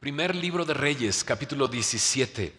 [0.00, 2.54] Primer libro de Reyes, capítulo 17.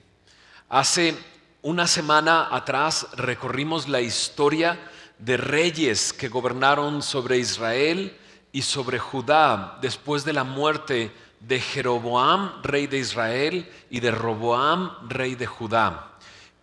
[0.70, 1.18] Hace
[1.64, 4.80] una semana atrás recorrimos la historia
[5.18, 8.16] de reyes que gobernaron sobre Israel
[8.52, 15.10] y sobre Judá después de la muerte de Jeroboam, rey de Israel, y de Roboam,
[15.10, 16.12] rey de Judá.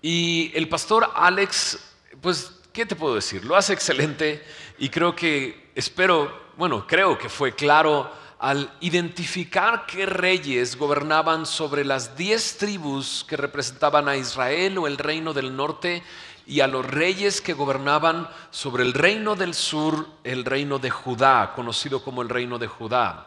[0.01, 1.77] Y el pastor Alex,
[2.21, 3.45] pues, ¿qué te puedo decir?
[3.45, 4.45] Lo hace excelente
[4.79, 11.85] y creo que, espero, bueno, creo que fue claro al identificar qué reyes gobernaban sobre
[11.85, 16.03] las diez tribus que representaban a Israel o el reino del norte
[16.47, 21.53] y a los reyes que gobernaban sobre el reino del sur, el reino de Judá,
[21.55, 23.27] conocido como el reino de Judá.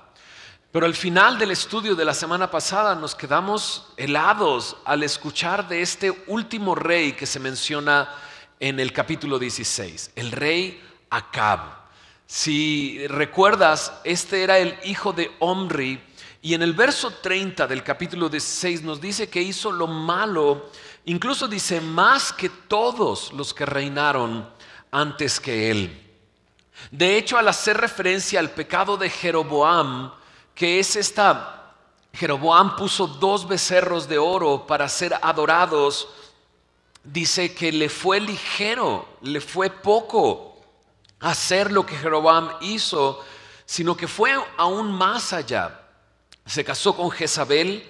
[0.72, 5.82] Pero al final del estudio de la semana pasada nos quedamos helados al escuchar de
[5.82, 8.10] este último rey que se menciona
[8.60, 11.81] en el capítulo 16, el rey Acab.
[12.34, 16.02] Si recuerdas, este era el hijo de Omri
[16.42, 20.70] y en el verso 30 del capítulo 16 nos dice que hizo lo malo,
[21.04, 24.50] incluso dice más que todos los que reinaron
[24.92, 26.10] antes que él.
[26.90, 30.14] De hecho, al hacer referencia al pecado de Jeroboam,
[30.56, 31.74] que es esta,
[32.14, 36.08] Jeroboam puso dos becerros de oro para ser adorados,
[37.04, 40.51] dice que le fue ligero, le fue poco
[41.22, 43.24] hacer lo que Jeroboam hizo,
[43.66, 45.80] sino que fue aún más allá.
[46.46, 47.88] Se casó con Jezabel,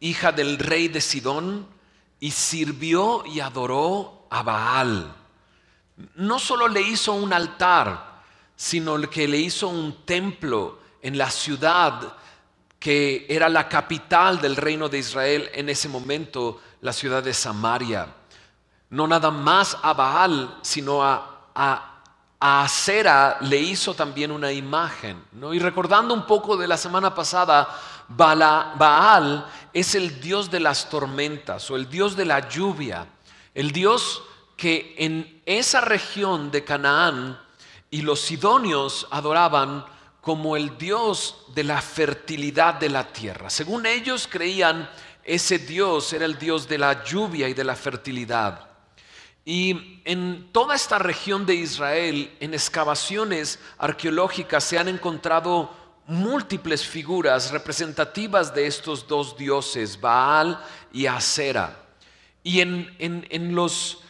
[0.00, 1.68] hija del rey de Sidón,
[2.20, 5.14] y sirvió y adoró a Baal.
[6.14, 8.22] No solo le hizo un altar,
[8.56, 12.14] sino que le hizo un templo en la ciudad
[12.78, 18.14] que era la capital del reino de Israel en ese momento, la ciudad de Samaria.
[18.90, 21.97] No nada más a Baal, sino a, a
[22.40, 25.22] a Acera le hizo también una imagen.
[25.32, 25.52] ¿no?
[25.52, 27.68] Y recordando un poco de la semana pasada,
[28.08, 33.06] Baal es el dios de las tormentas o el dios de la lluvia,
[33.54, 34.22] el dios
[34.56, 37.38] que en esa región de Canaán
[37.90, 39.84] y los sidonios adoraban
[40.20, 43.50] como el dios de la fertilidad de la tierra.
[43.50, 44.88] Según ellos creían,
[45.24, 48.67] ese dios era el dios de la lluvia y de la fertilidad.
[49.50, 55.74] Y en toda esta región de Israel, en excavaciones arqueológicas, se han encontrado
[56.06, 61.82] múltiples figuras representativas de estos dos dioses, Baal y Acera.
[62.42, 64.02] Y en, los,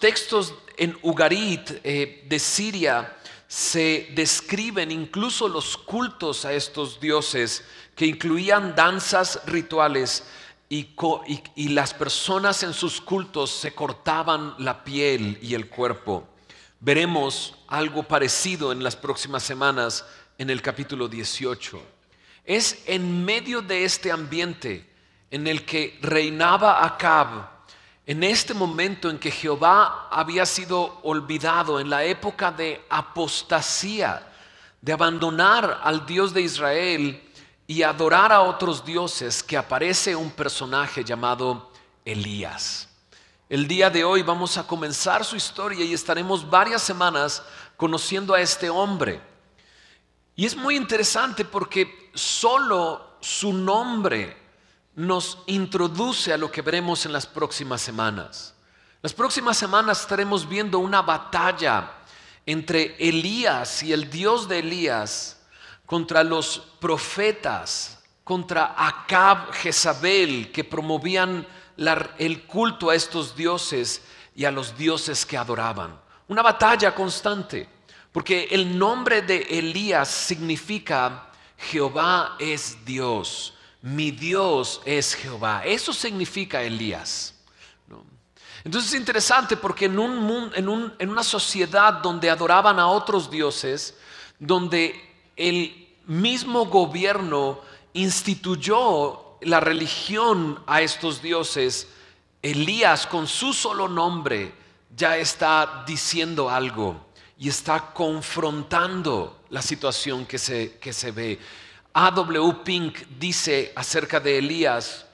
[0.00, 7.64] textos en Ugarit eh, de Siria se describen incluso los cultos a estos dioses
[7.96, 10.24] que incluían danzas rituales
[10.68, 16.28] y, las personas en sus cultos se cortaban la piel y el cuerpo.
[16.80, 20.04] Veremos algo parecido en las próximas semanas
[20.36, 21.82] en el capítulo 18.
[22.44, 24.88] Es en medio de este ambiente
[25.30, 27.48] en el que reinaba Acab,
[28.06, 34.26] en este momento en que Jehová había sido olvidado, en la época de apostasía,
[34.80, 37.27] de abandonar al Dios de Israel,
[37.70, 41.70] y adorar a otros dioses que aparece un personaje llamado
[42.02, 42.88] Elías.
[43.46, 47.42] El día de hoy vamos a comenzar su historia y estaremos varias semanas
[47.76, 49.20] conociendo a este hombre.
[50.34, 54.34] Y es muy interesante porque solo su nombre
[54.94, 58.54] nos introduce a lo que veremos en las próximas semanas.
[59.02, 61.92] Las próximas semanas estaremos viendo una batalla
[62.46, 65.37] entre Elías y el Dios de Elías
[65.88, 71.46] contra los profetas, contra Acab, Jezabel, que promovían
[72.18, 74.02] el culto a estos dioses
[74.36, 75.98] y a los dioses que adoraban.
[76.28, 77.66] Una batalla constante,
[78.12, 85.62] porque el nombre de Elías significa Jehová es Dios, mi Dios es Jehová.
[85.64, 87.34] Eso significa Elías.
[88.62, 89.98] Entonces es interesante porque en,
[90.54, 93.96] en una sociedad donde adoraban a otros dioses,
[94.38, 95.77] donde el
[96.08, 97.60] mismo gobierno
[97.92, 101.88] instituyó la religión a estos dioses,
[102.42, 104.52] Elías con su solo nombre
[104.96, 107.06] ya está diciendo algo
[107.38, 111.38] y está confrontando la situación que se, que se ve.
[111.92, 112.64] A.W.
[112.64, 115.06] Pink dice acerca de Elías,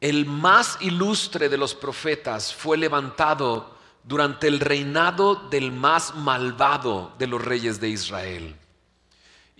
[0.00, 7.26] el más ilustre de los profetas fue levantado durante el reinado del más malvado de
[7.26, 8.56] los reyes de Israel.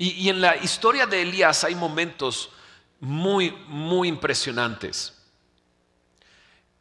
[0.02, 2.48] Y, en la historia de Elías hay momentos
[3.00, 5.12] muy, muy impresionantes.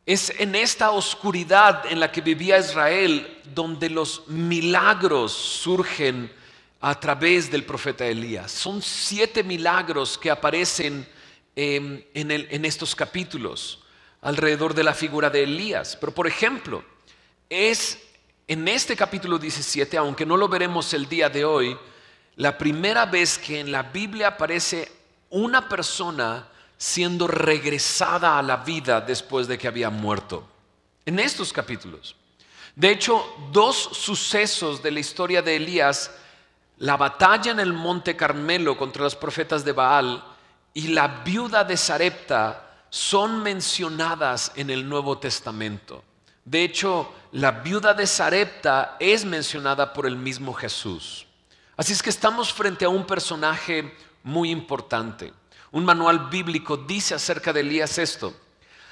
[0.06, 6.32] Es en esta oscuridad en la que vivía Israel donde los milagros surgen
[6.80, 8.54] a través del profeta Elías.
[8.54, 11.06] Son siete milagros que aparecen
[11.58, 13.84] em, en, en estos capítulos
[14.22, 15.98] alrededor de la figura de Elías.
[16.00, 16.86] Pero por ejemplo,
[17.50, 18.00] es
[18.48, 21.78] en este capítulo 17, aunque no lo veremos el día de hoy,
[22.40, 24.90] la primera vez que en la Biblia aparece
[25.30, 26.48] una persona
[26.78, 30.48] siendo regresada a la vida después de que había muerto.
[31.06, 32.16] En estos capítulos.
[32.78, 36.12] De hecho, dos sucesos de la historia de Elías,
[36.78, 40.24] la batalla en el monte Carmelo contra los profetas de Baal
[40.74, 46.06] y la viuda de Sarepta, son mencionadas en el Nuevo Testamento.
[46.46, 51.26] De hecho, la viuda de Sarepta es mencionada por el mismo Jesús.
[51.80, 55.32] Así es que estamos frente a un personaje muy importante.
[55.72, 58.36] Un manual bíblico dice acerca de Elías esto.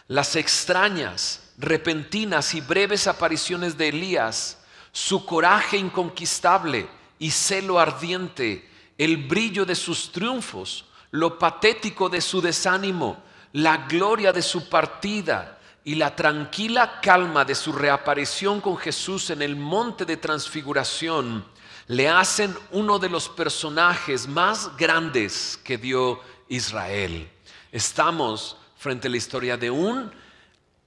[0.08, 4.60] Las extrañas, repentinas y breves apariciones de Elías,
[4.94, 6.88] su coraje inconquistable
[7.20, 8.66] y celo ardiente,
[8.98, 15.60] el brillo de sus triunfos, lo patético de su desánimo, la gloria de su partida
[15.84, 21.57] y la tranquila calma de su reaparición con Jesús en el monte de transfiguración
[21.88, 26.20] le hacen uno de los personajes más grandes que dio
[26.50, 27.30] Israel.
[27.72, 30.12] Estamos frente a la historia de un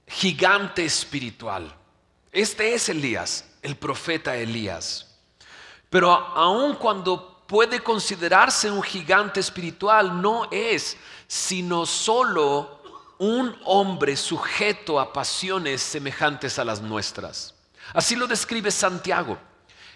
[0.07, 1.75] gigante espiritual.
[2.31, 5.07] Este es Elías, el profeta Elías.
[5.89, 10.97] Pero aun cuando puede considerarse un gigante espiritual, no es
[11.27, 12.79] sino solo
[13.17, 17.55] un hombre sujeto a pasiones semejantes a las nuestras.
[17.93, 19.37] Así lo describe Santiago.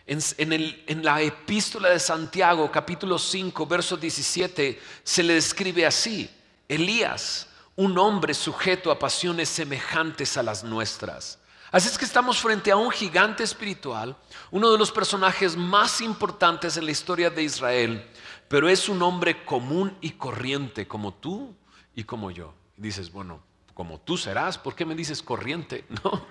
[0.07, 6.30] En, la epístola de Santiago, capítulo 5, verso 17, se le describe así.
[6.68, 11.40] Elías, un hombre sujeto a pasiones semejantes a las nuestras.
[11.72, 14.16] Así es que estamos frente a un gigante espiritual,
[14.52, 18.08] uno de los personajes más importantes en la historia de Israel,
[18.48, 21.56] pero es un hombre común y corriente como tú
[21.96, 22.54] y como yo.
[22.78, 23.42] dices, bueno,
[23.74, 25.84] como tú serás, ¿por qué me dices corriente?
[26.04, 26.28] No,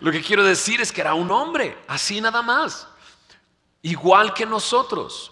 [0.00, 2.88] lo que quiero decir es que era un hombre, así nada más,
[3.86, 5.30] igual que nosotros,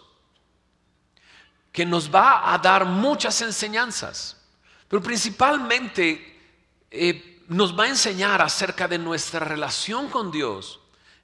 [1.72, 4.40] que nos va a dar muchas enseñanzas,
[4.86, 6.40] pero principalmente
[6.88, 10.78] eh, nos va a enseñar acerca de nuestra relación con Dios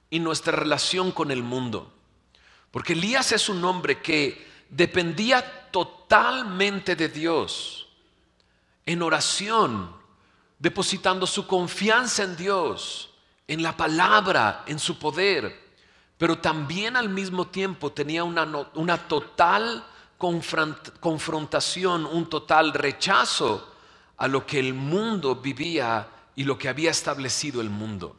[0.09, 1.93] y nuestra relación con el mundo.
[2.69, 7.87] Porque Elías es un hombre que dependía totalmente de Dios,
[8.85, 9.95] en oración,
[10.59, 13.13] depositando su confianza en Dios,
[13.47, 15.60] en la palabra, en su poder,
[16.21, 18.43] pero también al mismo tiempo tenía una,
[18.75, 19.83] una total
[20.19, 23.73] confrontación, un total rechazo
[24.17, 28.15] a lo que el mundo vivía y lo que había establecido el mundo.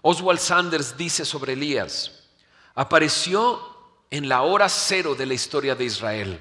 [0.00, 2.28] Oswald Sanders dice sobre Elías,
[2.76, 3.60] apareció
[4.08, 6.40] en la hora cero de la historia de Israel.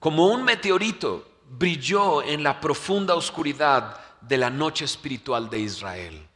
[0.00, 6.26] Como un meteorito brilló en la profunda oscuridad de la noche espiritual de Israel.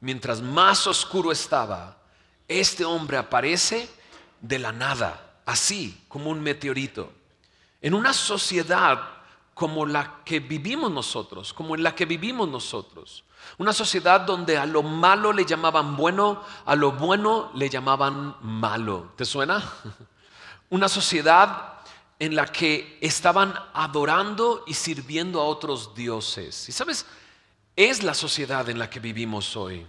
[0.00, 2.01] Mientras más oscuro estaba,
[2.60, 3.88] este hombre aparece
[4.40, 7.12] de la nada, así como un meteorito.
[7.80, 9.00] En una sociedad
[9.54, 13.24] como la que vivimos nosotros, como en la que vivimos nosotros.
[13.58, 19.12] Una sociedad donde a lo malo le llamaban bueno, a lo bueno le llamaban malo.
[19.16, 19.62] ¿Te suena?
[20.70, 21.74] Una sociedad
[22.18, 26.68] en la que estaban adorando y sirviendo a otros dioses.
[26.68, 27.04] Y sabes,
[27.74, 29.86] es la sociedad en la que vivimos hoy.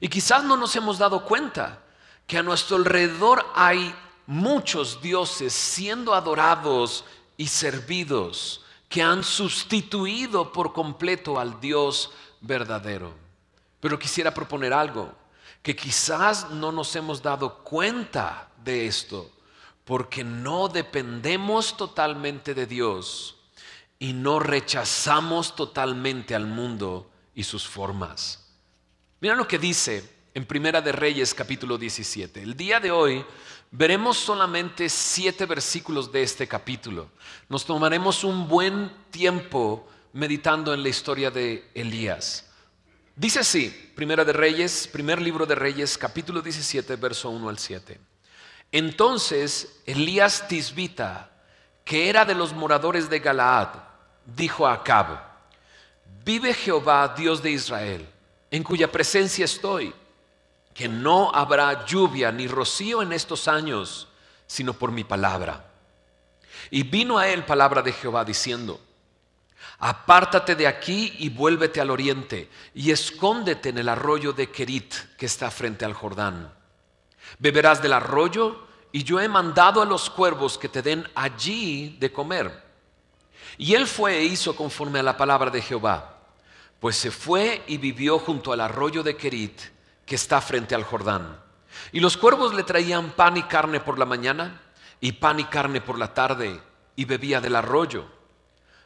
[0.00, 1.82] Y quizás no nos hemos dado cuenta
[2.26, 3.94] que a nuestro alrededor hay
[4.26, 7.04] muchos dioses siendo adorados
[7.36, 13.14] y servidos que han sustituido por completo al Dios verdadero.
[13.80, 15.12] Pero quisiera proponer algo,
[15.62, 19.30] que quizás no nos hemos dado cuenta de esto,
[19.84, 23.36] porque no dependemos totalmente de Dios
[23.98, 28.48] y no rechazamos totalmente al mundo y sus formas.
[29.20, 32.42] Mira lo que dice en Primera de Reyes capítulo 17.
[32.42, 33.24] El día de hoy
[33.70, 37.10] veremos solamente siete versículos de este capítulo.
[37.48, 42.50] Nos tomaremos un buen tiempo meditando en la historia de Elías.
[43.14, 47.98] Dice así, Primera de Reyes, primer libro de Reyes, capítulo 17, verso 1 al 7.
[48.72, 51.30] Entonces Elías Tisbita,
[51.82, 53.70] que era de los moradores de Galaad,
[54.26, 55.18] dijo a Acab,
[56.26, 58.06] vive Jehová, Dios de Israel,
[58.50, 59.94] en cuya presencia estoy,
[60.76, 64.08] que no habrá lluvia ni rocío en estos años,
[64.46, 65.72] sino por mi palabra.
[66.70, 68.78] Y vino a él palabra de Jehová diciendo,
[69.78, 75.26] Apártate de aquí y vuélvete al oriente y escóndete en el arroyo de Kerit que
[75.26, 76.52] está frente al Jordán.
[77.38, 82.12] Beberás del arroyo y yo he mandado a los cuervos que te den allí de
[82.12, 82.64] comer.
[83.58, 86.18] Y él fue e hizo conforme a la palabra de Jehová,
[86.80, 89.75] pues se fue y vivió junto al arroyo de Kerit,
[90.06, 91.38] que está frente al Jordán.
[91.92, 94.62] Y los cuervos le traían pan y carne por la mañana,
[95.00, 96.62] y pan y carne por la tarde,
[96.94, 98.06] y bebía del arroyo.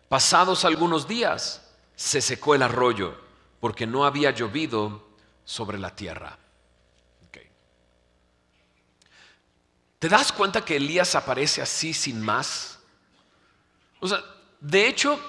[0.08, 3.14] Pasados algunos días, se secó el arroyo,
[3.60, 5.06] porque no había llovido
[5.44, 6.40] sobre la tierra.
[10.00, 12.78] ¿Te das cuenta que Elías aparece así sin más?
[14.00, 14.18] O sea,
[14.58, 15.20] de hecho,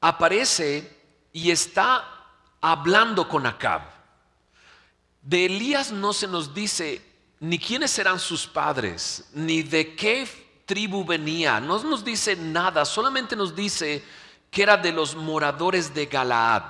[0.00, 1.00] aparece
[1.32, 2.26] y está
[2.60, 3.82] hablando con Acab.
[5.26, 7.02] De Elías no se nos dice
[7.40, 10.24] ni quiénes eran sus padres, ni de qué
[10.64, 11.58] tribu venía.
[11.58, 14.04] No nos dice nada, solamente nos dice
[14.48, 16.62] que era de los moradores de Galaad.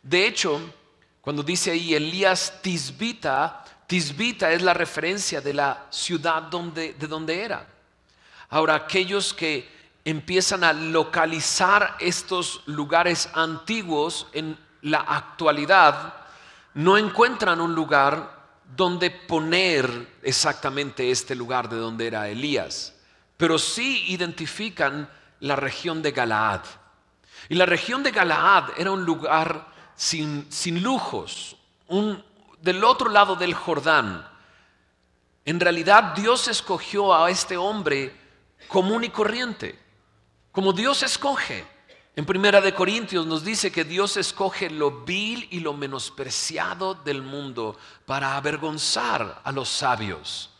[0.00, 0.60] De hecho,
[1.20, 7.42] cuando dice ahí Elías Tisbita, Tisbita es la referencia de la ciudad donde, de donde
[7.42, 7.66] era.
[8.48, 9.68] Ahora, aquellos que
[10.04, 16.21] empiezan a localizar estos lugares antiguos en la actualidad,
[16.74, 18.42] no encuentran un lugar
[18.76, 22.94] donde poner exactamente este lugar de donde era Elías,
[23.36, 25.08] pero sí identifican
[25.40, 26.62] la región de Galaad.
[27.48, 31.56] Y la región de Galaad era un lugar sin, sin lujos,
[31.88, 32.24] un,
[32.60, 34.26] del otro lado del Jordán.
[35.44, 38.16] En realidad Dios escogió a este hombre
[38.68, 39.78] común y corriente,
[40.52, 41.66] como Dios escoge.
[42.14, 47.22] En Primera de Corintios nos dice que Dios escoge lo vil y lo menospreciado del
[47.22, 50.50] mundo para avergonzar a los sabios.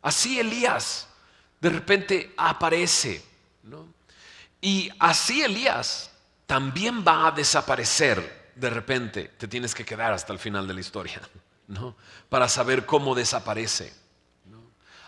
[0.00, 1.08] Así Elías
[1.60, 3.24] de repente aparece.
[4.60, 6.10] Y así Elías
[6.46, 10.80] también va a desaparecer de repente te tienes que quedar hasta el final de la
[10.80, 11.20] historia,
[11.68, 11.94] ¿no?
[12.28, 13.92] Para saber cómo desaparece.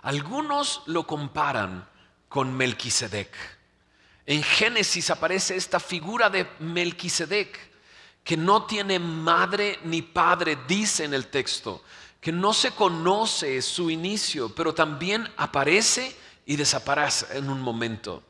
[0.03, 1.89] Algunos lo comparan
[2.29, 3.58] con Melquisedec.
[4.29, 7.59] En Génesis aparece esta figura de Melquisedec
[8.23, 11.83] que no tiene madre ni padre, dice en el texto,
[12.21, 18.23] que no se conoce su inicio, pero también aparece y desaparece en un momento.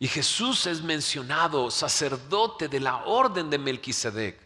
[0.00, 4.36] Y Jesús es mencionado sacerdote de la orden de Melquisedec.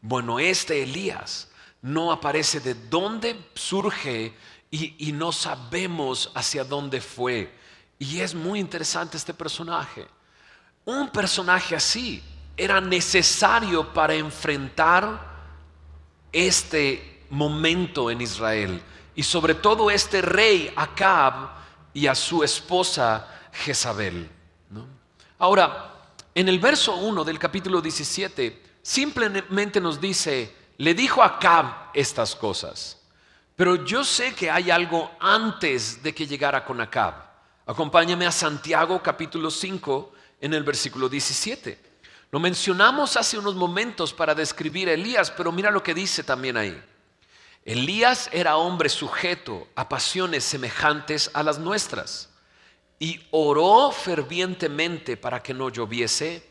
[0.00, 1.48] Bueno, este Elías
[1.82, 4.34] no aparece de dónde surge
[4.70, 7.52] y, no sabemos hacia dónde fue.
[7.98, 10.15] Y es muy interesante este personaje.
[10.86, 12.22] Un personaje así
[12.56, 15.20] era necesario para enfrentar
[16.30, 18.80] este momento en Israel
[19.16, 21.50] y sobre todo este rey Acab
[21.92, 24.30] y a su esposa Jezabel.
[25.40, 25.92] Ahora,
[26.32, 33.02] en el verso 1 del capítulo 17 simplemente nos dice, le dijo Acab estas cosas.
[33.56, 37.14] Pero yo sé que hay algo antes de que llegara con Acab.
[37.66, 41.78] Acompáñame a Santiago capítulo 5 en el versículo 17.
[42.30, 46.56] Lo mencionamos hace unos momentos para describir a Elías, pero mira lo que dice también
[46.56, 46.80] ahí.
[47.64, 52.28] Elías era hombre sujeto a pasiones semejantes a las nuestras
[52.98, 56.46] y oró fervientemente para que no lloviese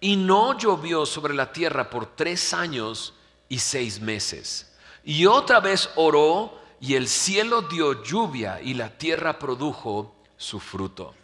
[0.00, 3.14] y no llovió sobre la tierra por tres años
[3.48, 4.72] y seis meses.
[5.04, 11.14] Y otra vez oró y el cielo dio lluvia y la tierra produjo su fruto.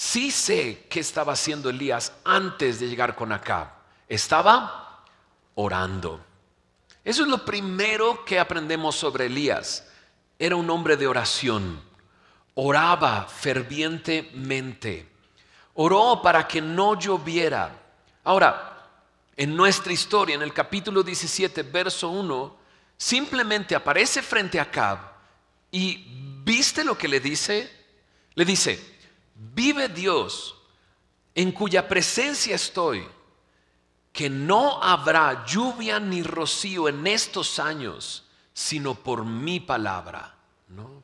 [0.00, 3.68] Sí sé qué estaba haciendo Elías antes de llegar con Acab.
[4.08, 5.04] Estaba
[5.56, 6.24] orando.
[7.04, 9.86] Eso es lo primero que aprendemos sobre Elías.
[10.38, 11.82] Era un hombre de oración.
[12.54, 15.06] Oraba fervientemente.
[15.74, 17.78] Oró para que no lloviera
[18.24, 18.88] Ahora,
[19.36, 22.56] en nuestra historia, en el capítulo 17, verso 1,
[22.96, 24.98] simplemente aparece frente a Acab
[25.70, 26.06] y
[26.42, 27.70] ¿viste lo que le dice?
[28.34, 28.99] Le dice,
[29.40, 30.54] vive Dios
[31.34, 33.06] en cuya presencia estoy,
[34.12, 40.34] que no habrá lluvia ni rocío en estos años, sino por mi palabra.
[40.68, 41.02] ¿no?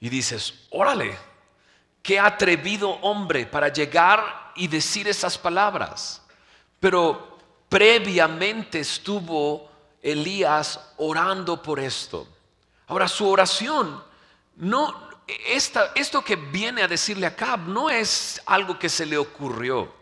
[0.00, 1.16] Y dices, órale,
[2.02, 6.22] qué atrevido hombre para llegar y decir esas palabras.
[6.80, 9.70] Pero previamente estuvo
[10.02, 12.26] Elías orando por esto.
[12.88, 14.02] Ahora su oración
[14.56, 15.09] no
[15.94, 19.92] esto que viene a decirle a Cab no es algo que se le ocurrió,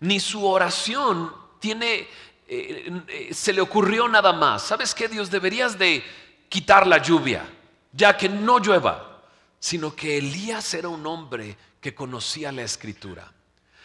[0.00, 2.08] ni su oración tiene
[2.50, 4.62] eh, eh, se le ocurrió nada más.
[4.62, 5.06] ¿Sabes qué?
[5.06, 6.02] Dios deberías de
[6.48, 7.46] quitar la lluvia,
[7.92, 9.22] ya que no llueva,
[9.60, 13.30] sino que Elías era un hombre que conocía la escritura.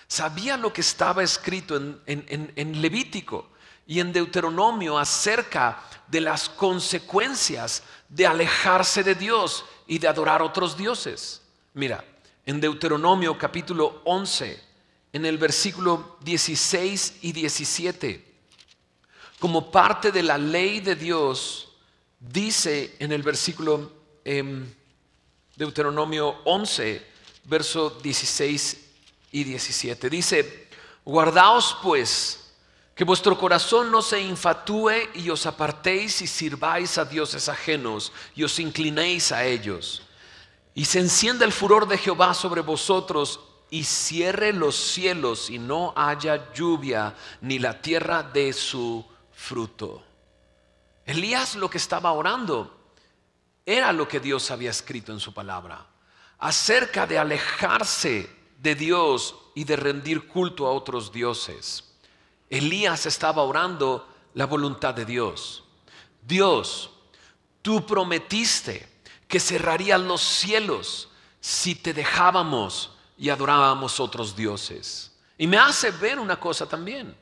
[0.08, 3.50] Sabía lo que estaba escrito en, Levítico
[3.86, 10.76] y en Deuteronomio acerca de las consecuencias de alejarse de Dios y de adorar otros
[10.76, 11.40] dioses.
[11.76, 12.04] Mira,
[12.48, 14.60] en Deuteronomio capítulo 11
[15.14, 18.26] en el versículo 16 y 17.
[19.38, 21.70] Como parte de la ley de Dios,
[22.20, 23.92] dice en el versículo
[24.26, 24.66] em,
[25.56, 27.06] Deuteronomio 11,
[27.44, 28.90] verso 16
[29.32, 30.10] y 17.
[30.10, 30.70] Dice,
[31.06, 32.43] guardaos pues
[32.96, 38.44] que vuestro corazón no se infatúe y os apartéis y sirváis a dioses ajenos y
[38.44, 40.04] os inclinéis a ellos.
[40.76, 43.40] Y se encienda el furor de Jehová sobre vosotros
[43.72, 50.04] y cierre los cielos y no haya lluvia ni la tierra de su fruto.
[51.06, 52.80] Elías lo que estaba orando
[53.66, 55.88] era lo que Dios había escrito en su palabra,
[56.38, 61.93] acerca de alejarse de Dios y de rendir culto a otros dioses.
[62.54, 65.64] Elías estaba orando la voluntad de Dios.
[66.22, 66.92] Dios,
[67.64, 68.88] tú prometiste
[69.28, 71.10] que cerrarían los cielos
[71.42, 75.12] si te dejábamos y adorábamos otros dioses.
[75.36, 77.18] Y me hace ver una cosa también.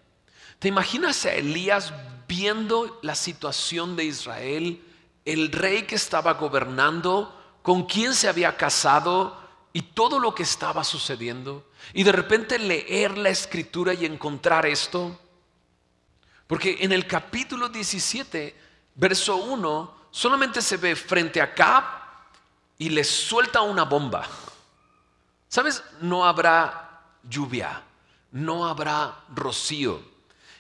[0.59, 1.93] ¿Te imaginas a Elías
[2.27, 4.83] viendo la situación de Israel,
[5.23, 9.40] el rey que estaba gobernando, con quien se había casado
[9.73, 11.71] y todo lo que estaba sucediendo?
[11.93, 15.17] Y de repente leer la escritura y encontrar esto.
[16.47, 18.55] Porque en el capítulo 17,
[18.95, 21.83] verso 1, solamente se ve frente a Cab
[22.77, 24.27] y le suelta una bomba.
[25.47, 25.83] ¿Sabes?
[26.01, 27.83] No habrá lluvia,
[28.31, 30.01] no habrá rocío.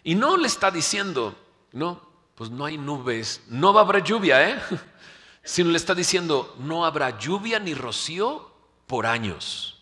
[0.03, 1.35] Y no le está diciendo,
[1.71, 2.01] no,
[2.35, 4.61] pues no hay nubes, no va a haber lluvia, ¿eh?
[5.43, 8.50] Sino le está diciendo, no habrá lluvia ni rocío
[8.91, 9.77] por años.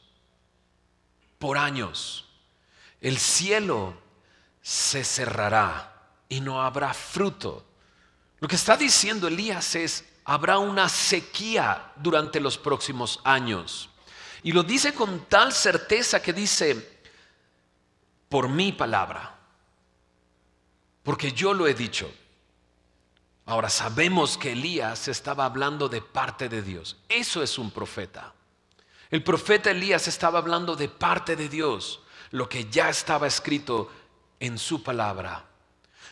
[1.40, 2.26] Por años.
[3.02, 4.00] El cielo
[4.62, 7.66] se cerrará y no habrá fruto.
[8.40, 13.90] Lo que está diciendo Elías es, habrá una sequía durante los próximos años.
[14.44, 17.02] Y lo dice con tal certeza que dice,
[18.30, 19.40] por mi palabra,
[21.02, 22.14] porque yo lo he dicho.
[23.48, 26.96] Ahora sabemos que Elías estaba hablando de parte de Dios.
[27.10, 28.36] Eso es un profeta.
[29.10, 33.92] El profeta Elías estaba hablando de parte de Dios, lo que ya estaba escrito
[34.40, 35.50] en su palabra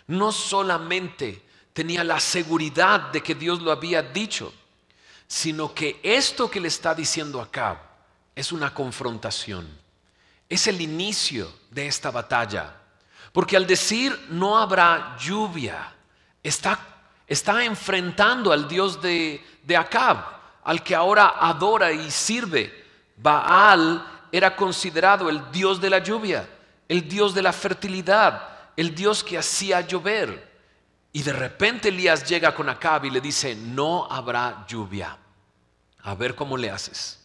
[0.08, 4.54] no solamente tenía la seguridad de que Dios lo había dicho,
[5.28, 7.82] sino que esto que le está diciendo acá
[8.34, 9.68] es una confrontación.
[10.50, 12.74] Es el inicio de esta batalla.
[13.34, 15.94] Porque al decir no habrá lluvia,
[16.42, 16.80] está,
[17.28, 20.18] está enfrentando al Dios de, de Acab,
[20.64, 22.87] al que ahora adora y sirve.
[23.18, 26.48] Baal era considerado el Dios de la lluvia,
[26.88, 30.56] el Dios de la fertilidad, el Dios que hacía llover.
[31.12, 35.18] Y de repente Elías llega con Acab y le dice, no habrá lluvia.
[36.04, 37.20] A ver cómo le haces.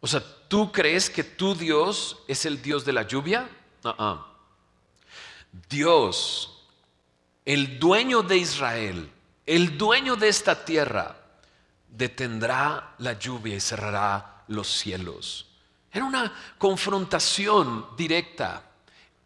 [0.00, 3.48] O sea, ¿tú crees que tu Dios es el Dios de la lluvia?
[5.68, 6.64] Dios,
[7.44, 9.10] el dueño de Israel,
[9.44, 11.16] el dueño de esta tierra,
[11.88, 15.46] detendrá la lluvia y cerrará los cielos.
[15.92, 18.62] Era una confrontación directa.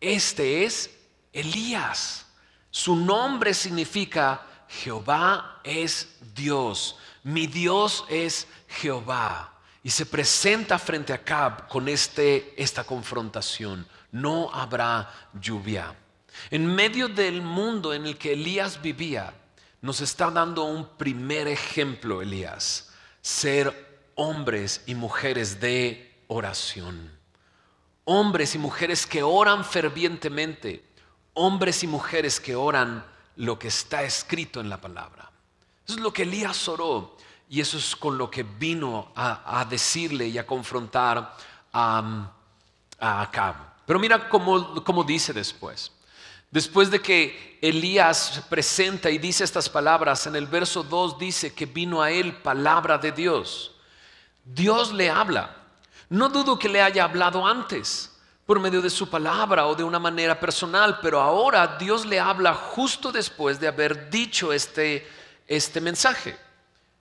[0.01, 0.91] Este es
[1.33, 2.27] Elías.
[2.71, 6.97] Su nombre significa Jehová es Dios.
[7.25, 9.53] Mi Dios es Jehová.
[9.85, 13.87] Y se presenta frente a Cab con este, esta confrontación.
[14.13, 15.95] No habrá lluvia.
[16.51, 19.35] En medio del mundo en el que Elías vivía,
[19.81, 22.91] nos está dando un primer ejemplo, Elías.
[23.21, 27.11] Ser hombres y mujeres de oración.
[28.05, 30.92] Hombres y mujeres que oran fervientemente
[31.35, 33.05] hombres y mujeres que oran
[33.37, 35.31] lo que está escrito en la palabra.
[35.87, 37.16] Eso es lo que Elías oró
[37.48, 41.37] y eso es con lo que vino a, decirle y a confrontar
[41.72, 42.33] a,
[42.98, 43.57] a Acab.
[43.87, 45.92] Pero mira cómo, cómo dice después.
[46.51, 51.55] Después de que Elías se presenta y dice estas palabras, en el verso 2 dice
[51.55, 53.72] que vino a él palabra de Dios.
[54.45, 55.57] Dios le habla.
[56.09, 58.13] No dudo que le haya hablado antes
[58.47, 62.55] por medio de su palabra o de una manera personal, pero ahora Dios le habla
[62.55, 65.07] justo después de haber dicho este,
[65.47, 66.37] este mensaje.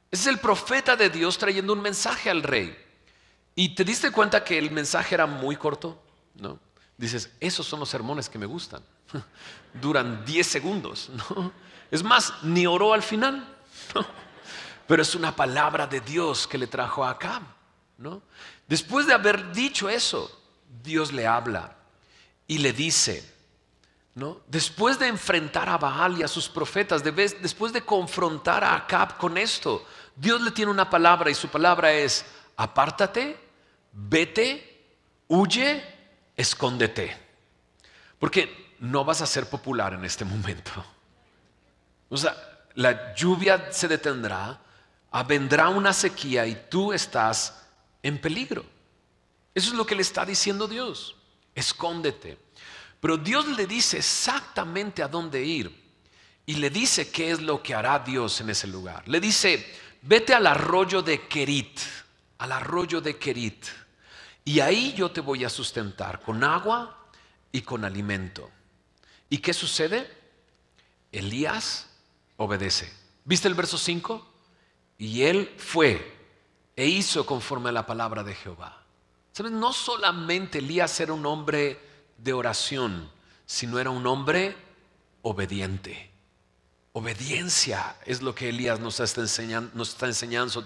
[0.10, 2.78] Es el profeta de Dios trayendo un mensaje al rey.
[3.56, 6.02] Y te diste cuenta que el mensaje era muy corto,
[6.36, 6.60] ¿no?
[6.98, 8.84] Dices, esos son los sermones que me gustan.
[9.74, 11.52] Duran 10 segundos, ¿no?
[11.90, 13.46] Es más, ni oró al final,
[14.92, 17.44] Pero es una palabra de Dios que le trajo a Acab,
[17.98, 18.22] ¿no?
[18.68, 20.30] Después de haber dicho eso,
[20.84, 21.78] Dios le habla
[22.46, 23.24] y le dice,
[24.16, 24.42] ¿no?
[24.48, 29.38] Después de enfrentar a Baal y a sus profetas, después de confrontar a Acab con
[29.38, 32.26] esto, Dios le tiene una palabra y su palabra es,
[32.58, 33.40] apártate,
[33.94, 34.92] vete,
[35.30, 35.86] huye,
[36.36, 37.18] escóndete,
[38.20, 40.70] porque no vas a ser popular en este momento.
[42.10, 42.36] O sea,
[42.74, 44.60] la lluvia se detendrá,
[45.28, 47.62] vendrá una sequía y tú estás
[48.02, 48.66] en peligro.
[49.54, 51.16] Eso es lo que le está diciendo Dios.
[51.54, 52.38] Escóndete.
[53.02, 55.82] Pero Dios le dice exactamente a dónde ir
[56.46, 59.08] y le dice qué es lo que hará Dios en ese lugar.
[59.08, 59.66] Le dice,
[60.02, 61.80] vete al arroyo de Kerit,
[62.38, 63.66] al arroyo de Kerit,
[64.44, 67.08] y ahí yo te voy a sustentar con agua
[67.52, 68.50] y con alimento.
[69.30, 70.10] ¿Y qué sucede?
[71.12, 71.88] Elías
[72.38, 72.92] obedece.
[73.24, 74.31] ¿Viste el verso 5?
[75.02, 76.16] Y él fue
[76.76, 78.84] e hizo conforme a la palabra de Jehová.
[79.32, 79.52] ¿Sabes?
[79.52, 81.80] No solamente Elías era un hombre
[82.20, 83.10] de oración,
[83.48, 84.56] sino era un hombre
[85.24, 86.12] obediente.
[86.94, 90.64] Obediencia es lo que Elías nos está enseñando, nos está enseñando,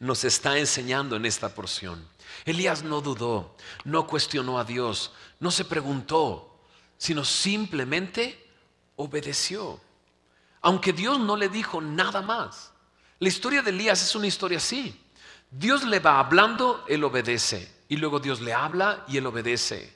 [0.00, 2.06] nos está enseñando en esta porción.
[2.44, 6.60] Elías no dudó, no cuestionó a Dios, no se preguntó,
[6.98, 8.52] sino simplemente
[8.96, 9.80] obedeció.
[10.60, 12.75] Aunque Dios no le dijo nada más.
[13.18, 14.94] La historia de Elías es una historia así.
[15.50, 17.74] Dios le va hablando, él obedece.
[17.88, 19.94] Y luego Dios le habla y él obedece.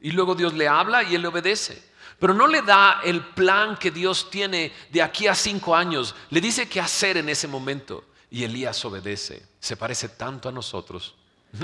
[0.00, 1.82] Y luego Dios le habla y él obedece.
[2.18, 6.14] Pero no le da el plan que Dios tiene de aquí a cinco años.
[6.30, 8.04] Le dice qué hacer en ese momento.
[8.30, 9.46] Y Elías obedece.
[9.60, 11.14] Se parece tanto a nosotros.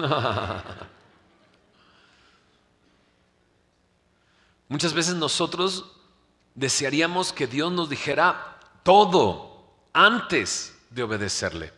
[4.69, 5.85] Muchas veces nosotros
[6.55, 11.73] desearíamos que Dios nos dijera todo antes de obedecerle.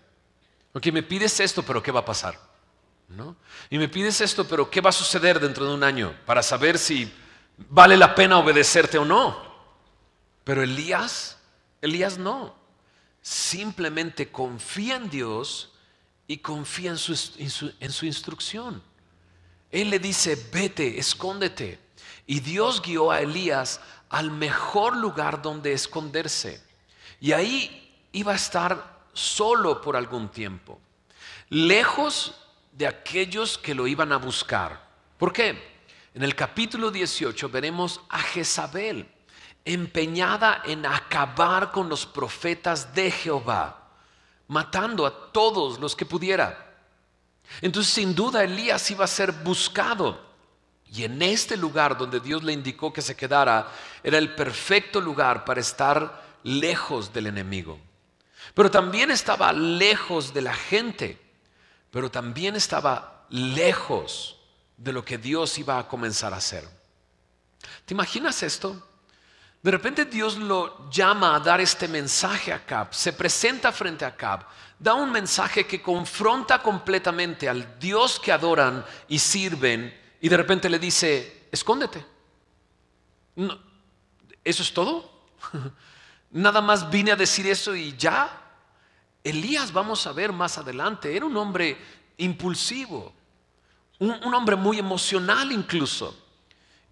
[0.72, 2.38] Ok, me pides esto, pero ¿qué va a pasar?
[3.09, 3.37] ¿No?
[3.70, 6.79] Y me pides esto, pero ¿qué va a suceder dentro de un año para saber
[6.79, 7.11] si
[7.57, 9.42] vale la pena obedecerte o no?
[10.44, 11.38] Pero Elías,
[11.81, 12.55] Elías no.
[13.22, 15.72] Simplemente confía en Dios
[16.26, 17.12] y confía en su,
[17.81, 18.83] en su, instrucción.
[19.70, 21.79] Él le dice, vete, escóndete.
[22.26, 26.62] Y Dios guió a Elías al mejor lugar donde esconderse.
[27.20, 30.79] Y ahí iba a estar solo por algún tiempo,
[31.48, 32.35] lejos
[32.72, 34.87] de aquellos que lo iban a buscar.
[35.16, 35.76] ¿Por qué?
[36.14, 39.09] En el capítulo 18 veremos a Jezabel
[39.64, 43.90] empeñada en acabar con los profetas de Jehová,
[44.48, 46.74] matando a todos los que pudiera.
[47.61, 50.24] Entonces sin duda Elías iba a ser buscado.
[50.87, 53.68] Y en este lugar donde Dios le indicó que se quedara,
[54.05, 57.81] era el perfecto lugar para estar lejos del enemigo.
[58.54, 61.20] Pero también estaba lejos de la gente,
[61.90, 64.37] pero también estaba lejos
[64.76, 66.68] de lo que Dios iba a comenzar a hacer.
[67.85, 68.82] ¿Te imaginas esto?
[69.62, 74.14] De repente Dios lo llama a dar este mensaje a Cab, se presenta frente a
[74.14, 74.46] Cab,
[74.78, 80.68] da un mensaje que confronta completamente al Dios que adoran y sirven y de repente
[80.68, 82.04] le dice, escóndete.
[84.44, 85.28] ¿Eso es todo?
[86.30, 88.42] Nada más vine a decir eso y ya.
[89.22, 91.76] Elías, vamos a ver más adelante, era un hombre
[92.18, 93.12] impulsivo,
[93.98, 96.16] un, hombre muy emocional incluso.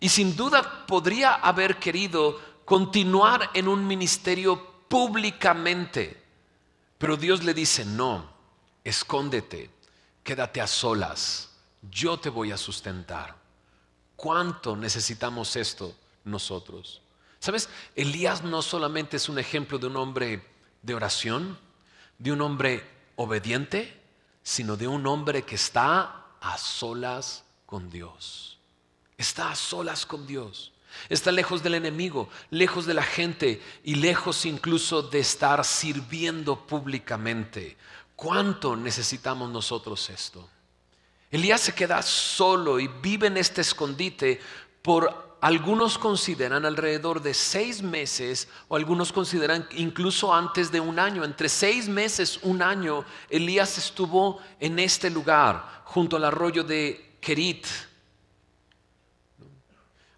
[0.00, 6.22] Y sin duda podría haber querido continuar en un ministerio públicamente.
[6.98, 8.28] Pero Dios le dice, no,
[8.82, 9.70] escóndete,
[10.22, 11.50] quédate a solas,
[11.90, 13.36] yo te voy a sustentar.
[14.16, 15.94] ¿Cuánto necesitamos esto
[16.24, 17.03] nosotros?
[17.44, 17.68] ¿Sabes?
[17.94, 20.42] Elías no solamente es un ejemplo de un hombre
[20.80, 21.58] de oración,
[22.18, 22.82] de un hombre
[23.16, 24.00] obediente,
[24.42, 28.56] sino de un hombre que está a solas con Dios.
[29.18, 30.72] Está a solas con Dios.
[31.10, 37.76] Está lejos del enemigo, lejos de la gente y lejos incluso de estar sirviendo públicamente.
[38.16, 40.48] ¿Cuánto necesitamos nosotros esto?
[41.30, 44.40] Elías se queda solo y vive en este escondite
[44.80, 51.22] por algunos consideran alrededor de seis meses o algunos consideran incluso antes de un año.
[51.22, 57.66] Entre seis meses, un año, Elías estuvo en este lugar junto al arroyo de Kerit.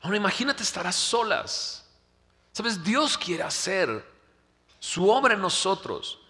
[0.01, 1.85] Ahora imagínate estar a solas.
[2.53, 4.09] Sabes, Dios quiere hacer
[4.79, 6.21] su obra en nosotros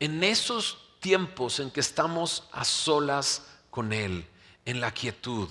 [0.00, 4.26] en esos tiempos en que estamos a solas con Él,
[4.64, 5.50] en la quietud.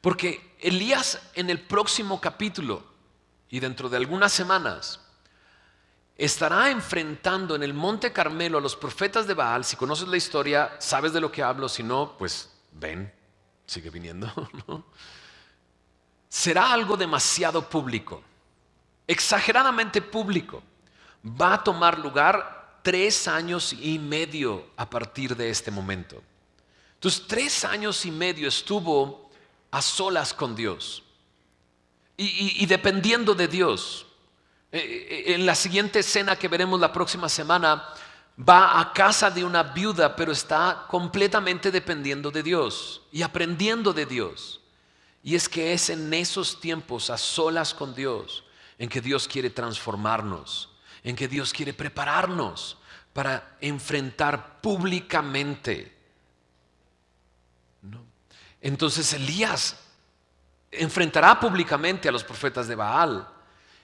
[0.00, 2.82] Porque Elías en el próximo capítulo
[3.48, 5.00] y dentro de algunas semanas
[6.16, 9.64] estará enfrentando en el Monte Carmelo a los profetas de Baal.
[9.64, 11.68] Si conoces la historia, sabes de lo que hablo.
[11.68, 13.14] Si no, pues ven,
[13.64, 14.28] sigue viniendo.
[16.28, 18.24] Será algo demasiado público,
[19.06, 20.64] exageradamente público.
[21.24, 26.20] Va a tomar lugar tres años y medio a partir de este momento.
[26.94, 29.25] Entonces, tres años y medio estuvo
[29.70, 31.02] a solas con Dios
[32.16, 34.06] y, dependiendo de Dios.
[34.72, 34.78] Eh,
[35.28, 37.88] eh, en la siguiente escena que veremos la próxima semana,
[38.36, 44.06] va a casa de una viuda, pero está completamente dependiendo de Dios y aprendiendo de
[44.06, 44.60] Dios.
[45.22, 48.44] Y es que es en esos tiempos a solas con Dios
[48.78, 50.68] en que Dios quiere transformarnos,
[51.02, 52.76] en que Dios quiere prepararnos
[53.12, 55.95] para enfrentar públicamente.
[58.60, 59.76] Entonces Elías
[60.70, 63.26] enfrentará públicamente a los profetas de Baal.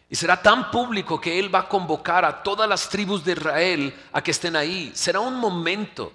[0.08, 3.94] Y será tan público que él va a convocar a todas las tribus de Israel
[4.12, 4.92] a que estén ahí.
[4.94, 6.12] Será un momento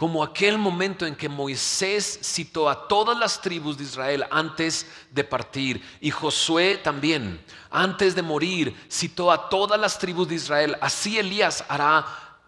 [0.00, 5.24] como aquel momento en que Moisés citó a todas las tribus de Israel antes de
[5.24, 5.84] partir.
[6.00, 10.78] Y Josué también, antes de morir, citó a todas las tribus de Israel.
[10.80, 12.06] Así Elías hará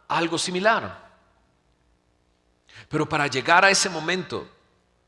[0.09, 1.13] algo similar.
[2.89, 4.49] Pero para llegar a ese momento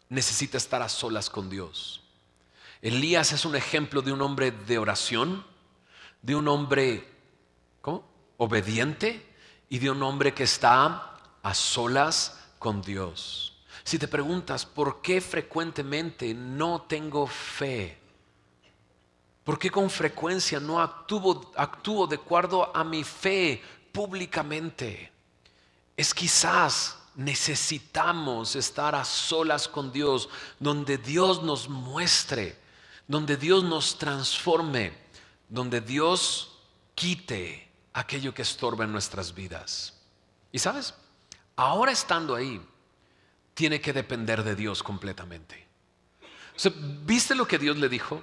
[0.09, 2.03] necesita estar a solas con Dios.
[2.83, 5.45] Elías es un ejemplo de un hombre de oración,
[6.23, 7.09] de un hombre
[8.37, 9.25] obediente
[9.69, 13.63] y de un hombre que está a solas con Dios.
[13.85, 17.99] Si te preguntas por qué frecuentemente no tengo fe,
[19.45, 23.63] por qué con frecuencia no actúo, actúo de acuerdo a mi fe
[23.93, 25.13] públicamente,
[25.97, 32.65] es quizás necesitamos estar a solas con Dios, donde Dios nos muestre
[33.07, 34.93] donde Dios nos transforme,
[35.49, 36.59] donde Dios
[36.95, 39.95] quite aquello que estorba en nuestras vidas.
[40.53, 40.95] Y sabes,
[41.57, 42.61] ahora estando ahí,
[43.53, 45.67] tiene que depender de Dios completamente.
[47.05, 48.23] ¿Viste lo que Dios le dijo?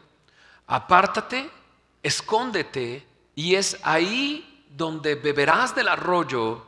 [0.68, 1.50] Apártate,
[2.02, 6.66] escóndete, y es ahí donde beberás del arroyo,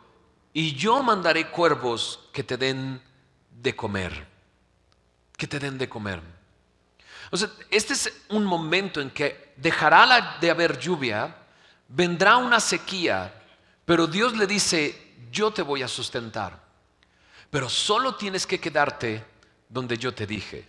[0.54, 3.02] y yo mandaré cuervos que te den
[3.52, 4.28] de comer,
[5.36, 6.22] que te den de comer
[7.72, 11.36] este es un momento en que dejará de haber lluvia,
[11.88, 13.34] vendrá una sequía,
[13.86, 16.62] pero Dios le dice, yo te voy a sustentar,
[17.50, 19.26] pero solo tienes que quedarte
[19.68, 20.68] donde yo te dije.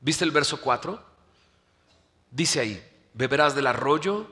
[0.00, 1.04] ¿Viste el verso 4?
[2.30, 4.30] Dice ahí, beberás del arroyo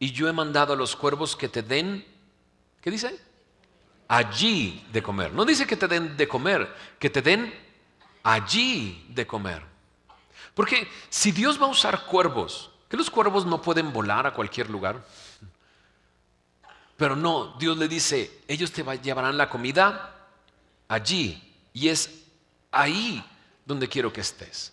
[0.00, 2.04] y yo he mandado a los cuervos que te den,
[2.80, 3.20] ¿qué dice?
[4.08, 5.32] Allí de comer.
[5.32, 7.52] No dice que te den de comer, que te den
[8.22, 9.62] allí de comer.
[10.54, 14.68] Porque si Dios va a usar cuervos, que los cuervos no pueden volar a cualquier
[14.68, 15.02] lugar,
[16.96, 20.14] pero no, Dios le dice, ellos te llevarán la comida
[20.88, 22.22] allí y es
[22.70, 23.24] ahí
[23.64, 24.72] donde quiero que estés.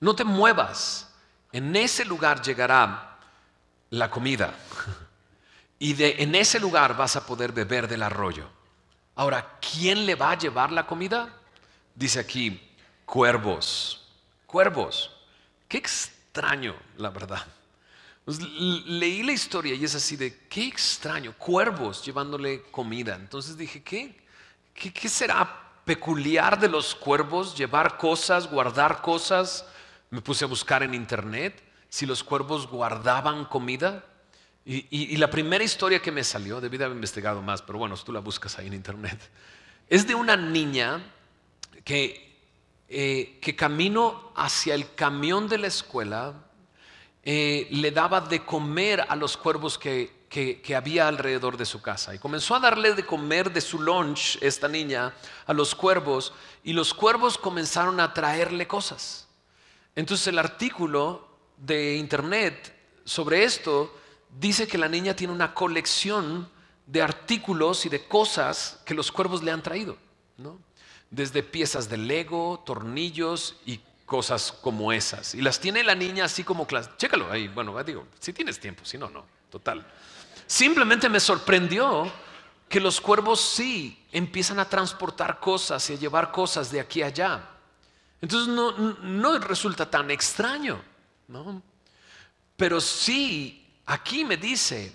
[0.00, 1.14] No te muevas,
[1.52, 3.18] en ese lugar llegará
[3.90, 4.54] la comida
[5.82, 8.48] y de, en ese lugar vas a poder beber del arroyo.
[9.14, 11.34] Ahora, ¿quién le va a llevar la comida?
[11.94, 12.60] Dice aquí,
[13.04, 14.02] cuervos
[14.52, 15.10] cuervos.
[15.66, 17.42] Qué extraño, la verdad.
[18.26, 23.14] Pues, leí la historia y es así de, qué extraño, cuervos llevándole comida.
[23.14, 24.14] Entonces dije, ¿qué,
[24.74, 27.56] qué, será peculiar de los cuervos?
[27.56, 29.64] Llevar cosas, guardar cosas.
[30.10, 34.04] Me puse a buscar en internet si los cuervos guardaban comida.
[34.64, 38.04] Y, la primera historia que me salió, debí de haber investigado más, pero bueno, si
[38.04, 39.18] tú la buscas ahí en internet,
[39.88, 41.02] es de una niña
[41.84, 42.32] que
[42.94, 46.34] eh, que camino hacia el camión de la escuela
[47.22, 52.14] eh, le daba de comer a los cuervos que, que, había alrededor de su casa.
[52.14, 55.14] Y comenzó a darle de comer de su lunch, esta niña,
[55.46, 59.26] a los cuervos, y los cuervos comenzaron a traerle cosas.
[59.96, 63.96] Entonces el artículo de internet sobre esto
[64.38, 66.48] dice que la niña tiene una colección
[66.86, 69.96] de artículos y de cosas que los cuervos le han traído.
[70.38, 70.58] ¿no?
[71.12, 75.34] desde piezas de Lego, tornillos y cosas como esas.
[75.34, 76.66] Y las tiene la niña así como.
[76.96, 79.86] Chécalo ahí, bueno, digo, si tienes tiempo, si no, no, total.
[80.46, 82.10] Simplemente me sorprendió
[82.66, 87.06] que los cuervos sí empiezan a transportar cosas y a llevar cosas de aquí a
[87.06, 87.48] allá.
[88.22, 90.82] Entonces no, no resulta tan extraño,
[91.28, 91.62] ¿no?
[92.56, 94.94] Pero sí, aquí me dice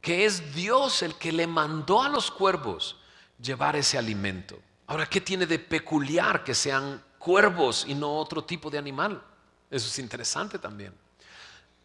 [0.00, 2.96] que es Dios el que le mandó a los cuervos
[3.40, 4.58] llevar ese alimento.
[4.86, 9.22] Ahora, ¿qué tiene de peculiar que sean cuervos y no otro tipo de animal?
[9.70, 10.94] Eso es interesante también.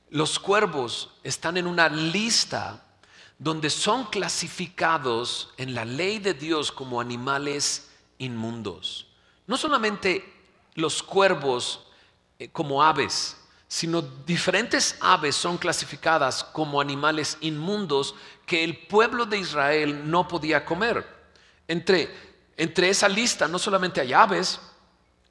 [0.09, 2.83] Los cuervos están en una lista
[3.37, 7.89] donde son clasificados en la ley de Dios como animales
[8.19, 9.07] inmundos.
[9.47, 10.33] No solamente
[10.75, 11.87] los cuervos
[12.39, 13.37] eh, como aves,
[13.73, 18.13] sino diferentes aves son clasificadas como animales inmundos
[18.45, 21.03] que el pueblo de Israel no podía comer.
[21.67, 22.09] Entre
[22.57, 24.59] entre esa lista no solamente hay aves,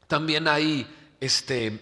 [0.09, 0.87] también hay
[1.21, 1.81] este,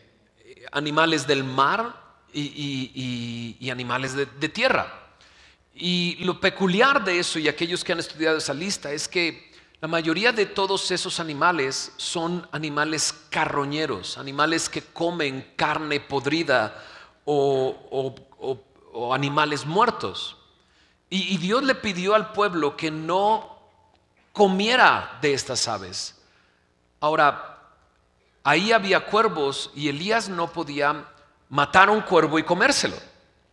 [0.71, 1.97] animales del mar
[2.33, 5.15] y, animales de, de tierra.
[5.75, 9.50] Y lo peculiar de eso, y aquellos que han estudiado esa lista, es que
[9.81, 16.85] la mayoría de todos esos animales son animales carroñeros, animales que comen carne podrida
[17.25, 18.15] o,
[19.15, 20.37] animales muertos.
[21.09, 23.59] Y, Dios le pidió al pueblo que no
[24.33, 26.21] comiera de estas aves.
[27.01, 27.59] Ahora,
[28.45, 31.07] ahí había cuervos y Elías no podía
[31.49, 32.97] matar a un cuervo y comérselo,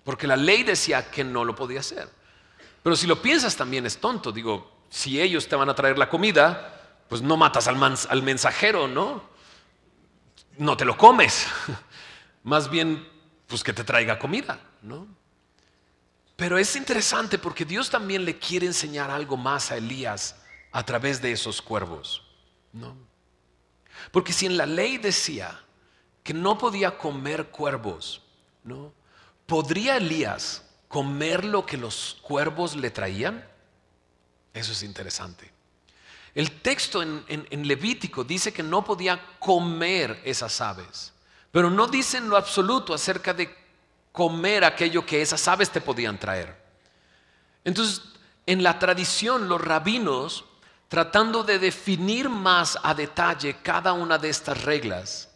[0.03, 2.09] porque la ley decía que no lo podía hacer.
[2.83, 6.09] Pero si lo piensas también es tonto, digo, si ellos te van a traer la
[6.09, 9.23] comida, pues no matas al, mensajero, ¿no?
[10.57, 11.47] No te lo comes.
[12.43, 13.07] Más bien,
[13.47, 15.07] pues que te traiga comida, ¿no?
[16.35, 20.35] Pero es interesante porque Dios también le quiere enseñar algo más a Elías
[20.71, 22.23] a través de esos cuervos,
[22.71, 22.95] ¿no?
[24.11, 25.59] Porque si en la ley decía
[26.23, 28.21] que no podía comer cuervos,
[28.63, 28.93] ¿no?
[29.47, 33.43] ¿Podría Elías comer lo que los cuervos le traían?
[34.57, 35.51] Eso es interesante.
[36.33, 41.13] El texto en, Levítico dice que no podía comer esas aves,
[41.51, 43.55] pero no dice en lo absoluto acerca de
[44.11, 46.55] comer aquello que esas aves te podían traer.
[47.63, 48.01] Entonces,
[48.45, 50.45] en la tradición, los rabinos,
[50.87, 55.29] tratando de definir más a detalle cada una de estas reglas,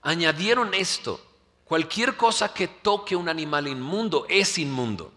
[0.00, 1.20] añadieron esto.
[1.64, 5.12] Cualquier cosa que toque un animal inmundo es inmundo.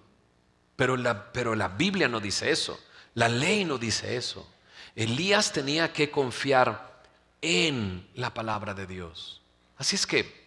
[0.75, 2.79] Pero la, pero la Biblia no dice eso.
[3.15, 4.47] La ley no dice eso.
[4.95, 7.03] Elías tenía que confiar
[7.41, 9.41] en la palabra de Dios.
[9.77, 10.45] Así es que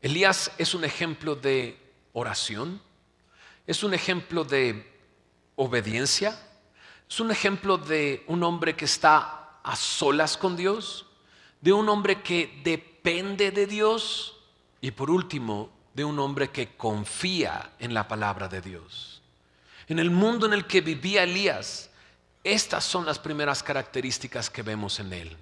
[0.00, 1.78] Elías es un ejemplo de
[2.12, 2.82] oración,
[3.66, 4.90] es un ejemplo de
[5.56, 6.38] obediencia,
[7.08, 11.06] es un ejemplo de un hombre que está a solas con Dios,
[11.60, 14.36] de un hombre que depende de Dios
[14.80, 19.21] y por último, de un hombre que confía en la palabra de Dios.
[19.92, 21.90] En el mundo en el que vivía Elías,
[22.42, 25.36] estas son las primeras características que vemos en él.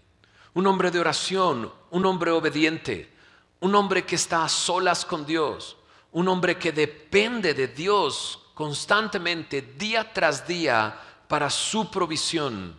[0.54, 3.12] Un hombre de oración, un hombre obediente,
[3.60, 5.76] un hombre que está a solas con Dios,
[6.10, 12.74] un hombre que depende de Dios constantemente, día tras día, para su provisión.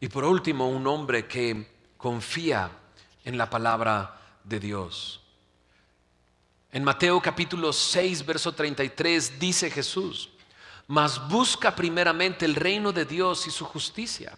[0.00, 2.70] Y por último, un hombre que confía
[3.22, 5.20] en la palabra de Dios.
[6.70, 10.30] En Mateo capítulo 6, verso 33 dice Jesús,
[10.86, 14.36] mas busca primeramente el reino de Dios y su justicia.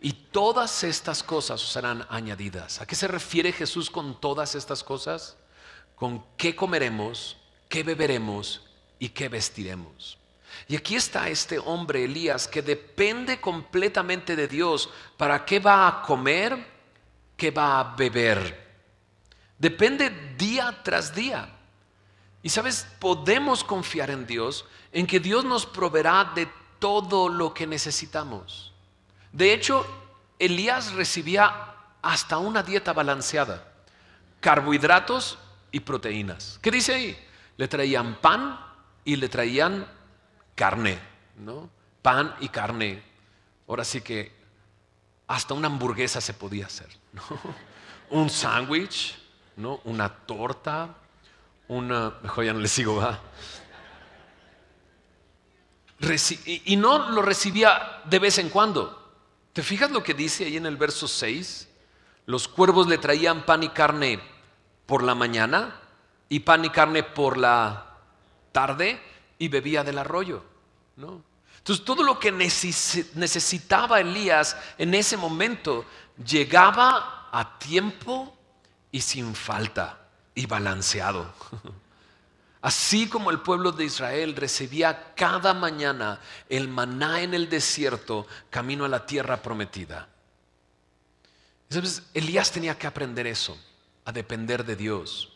[0.00, 2.80] Y todas estas cosas serán añadidas.
[2.80, 5.36] ¿A qué se refiere Jesús con todas estas cosas?
[5.94, 7.36] Con qué comeremos,
[7.68, 8.62] qué beberemos
[8.98, 10.18] y qué vestiremos.
[10.68, 16.02] Y aquí está este hombre, Elías, que depende completamente de Dios para qué va a
[16.02, 16.56] comer,
[17.36, 18.66] qué va a beber.
[19.58, 21.55] Depende día tras día.
[22.46, 27.66] Y sabes, podemos confiar en Dios, en que Dios nos proveerá de todo lo que
[27.66, 28.72] necesitamos.
[29.32, 29.84] De hecho,
[30.38, 33.66] Elías recibía hasta una dieta balanceada,
[34.38, 35.40] carbohidratos
[35.72, 36.60] y proteínas.
[36.62, 37.18] ¿Qué dice ahí?
[37.56, 38.60] Le traían pan
[39.04, 39.84] y le traían
[40.54, 41.00] carne,
[41.38, 41.68] ¿no?
[42.00, 43.02] Pan y carne.
[43.66, 44.32] Ahora sí que
[45.26, 46.90] hasta una hamburguesa se podía hacer,
[48.10, 49.18] Un sándwich,
[49.56, 49.80] ¿no?
[49.82, 50.94] Una torta,
[51.68, 53.20] una, mejor ya no le sigo, va.
[56.64, 59.02] Y no lo recibía de vez en cuando.
[59.52, 61.68] ¿Te fijas lo que dice ahí en el verso 6?
[62.26, 64.20] Los cuervos le traían pan y carne
[64.84, 65.80] por la mañana
[66.28, 67.94] y pan y carne por la
[68.52, 69.00] tarde
[69.38, 70.44] y bebía del arroyo.
[70.96, 71.22] ¿no?
[71.58, 75.86] Entonces todo lo que necesitaba Elías en ese momento
[76.24, 78.36] llegaba a tiempo
[78.92, 80.05] y sin falta
[80.36, 81.32] y balanceado.
[82.60, 88.84] Así como el pueblo de Israel recibía cada mañana el maná en el desierto, camino
[88.84, 90.08] a la tierra prometida.
[91.68, 93.58] Entonces, Elías tenía que aprender eso,
[94.04, 95.32] a depender de Dios.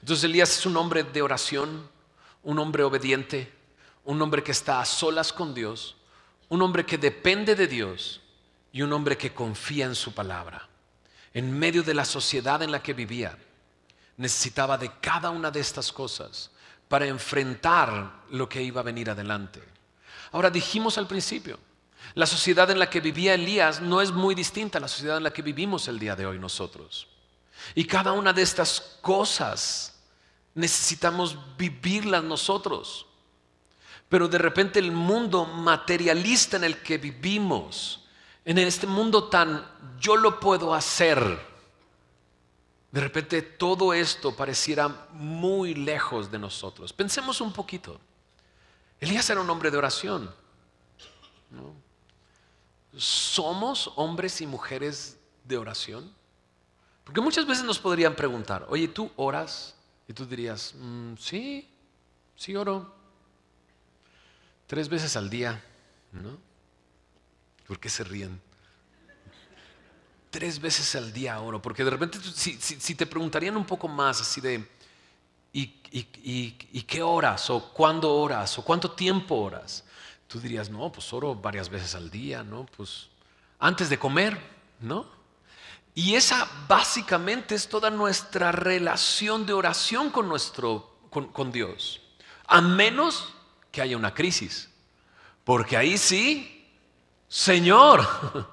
[0.00, 1.88] Entonces Elías es un hombre de oración,
[2.42, 3.52] un hombre obediente,
[4.04, 5.96] un hombre que está a solas con Dios,
[6.48, 8.20] un hombre que depende de Dios
[8.72, 10.68] y un hombre que confía en su palabra
[11.34, 13.36] en medio de la sociedad en la que vivía,
[14.16, 16.50] necesitaba de cada una de estas cosas
[16.88, 19.60] para enfrentar lo que iba a venir adelante.
[20.30, 21.58] Ahora dijimos al principio,
[22.14, 25.24] la sociedad en la que vivía Elías no es muy distinta a la sociedad en
[25.24, 27.08] la que vivimos el día de hoy nosotros.
[27.74, 29.94] Y cada una de estas cosas
[30.54, 33.06] necesitamos vivirlas nosotros.
[34.08, 38.03] Pero de repente el mundo materialista en el que vivimos,
[38.44, 39.66] en este mundo tan
[39.98, 41.18] yo lo puedo hacer,
[42.90, 46.92] de repente todo esto pareciera muy lejos de nosotros.
[46.92, 48.00] Pensemos un poquito.
[49.00, 50.32] Elías era un hombre de oración.
[52.96, 56.12] ¿Somos hombres y mujeres de oración?
[57.02, 59.74] Porque muchas veces nos podrían preguntar, oye, ¿tú oras?
[60.06, 61.68] Y tú dirías, mm, sí,
[62.36, 62.94] sí oro.
[64.66, 65.62] Tres veces al día,
[66.12, 66.38] ¿no?
[67.66, 68.40] ¿Por qué se ríen?
[70.30, 74.40] Tres veces al día oro, porque de repente si, te preguntarían un poco más así
[74.40, 74.68] de,
[75.52, 77.48] ¿y, qué horas?
[77.50, 78.58] ¿O cuándo oras?
[78.58, 79.84] ¿O cuánto tiempo oras?
[80.26, 82.66] Tú dirías, no, pues oro varias veces al día, ¿no?
[82.76, 83.08] Pues
[83.60, 84.38] antes de comer,
[84.80, 85.06] ¿no?
[85.94, 92.00] Y esa básicamente es toda nuestra relación de oración con, nuestro, con, Dios.
[92.46, 93.32] A menos
[93.70, 94.68] que haya una crisis.
[95.44, 96.53] Porque ahí sí,
[97.34, 98.06] Señor,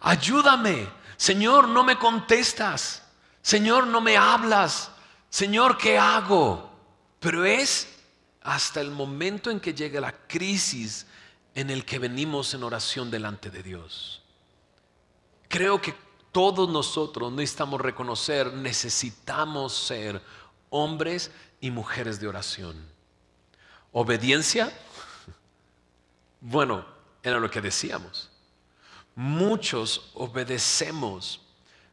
[0.00, 0.88] ayúdame.
[1.16, 3.02] Señor, no me contestas.
[3.42, 4.92] Señor, no me hablas.
[5.28, 6.70] Señor, ¿qué hago?
[7.18, 7.88] Pero es
[8.42, 11.04] hasta el momento en que llegue la crisis
[11.52, 14.22] en el que venimos en oración delante de Dios.
[15.48, 15.92] Creo que
[16.30, 20.22] todos nosotros necesitamos reconocer, necesitamos ser
[20.70, 22.86] hombres y mujeres de oración.
[23.90, 24.72] Obediencia,
[26.40, 28.30] bueno, era lo que decíamos.
[29.14, 31.40] Muchos obedecemos,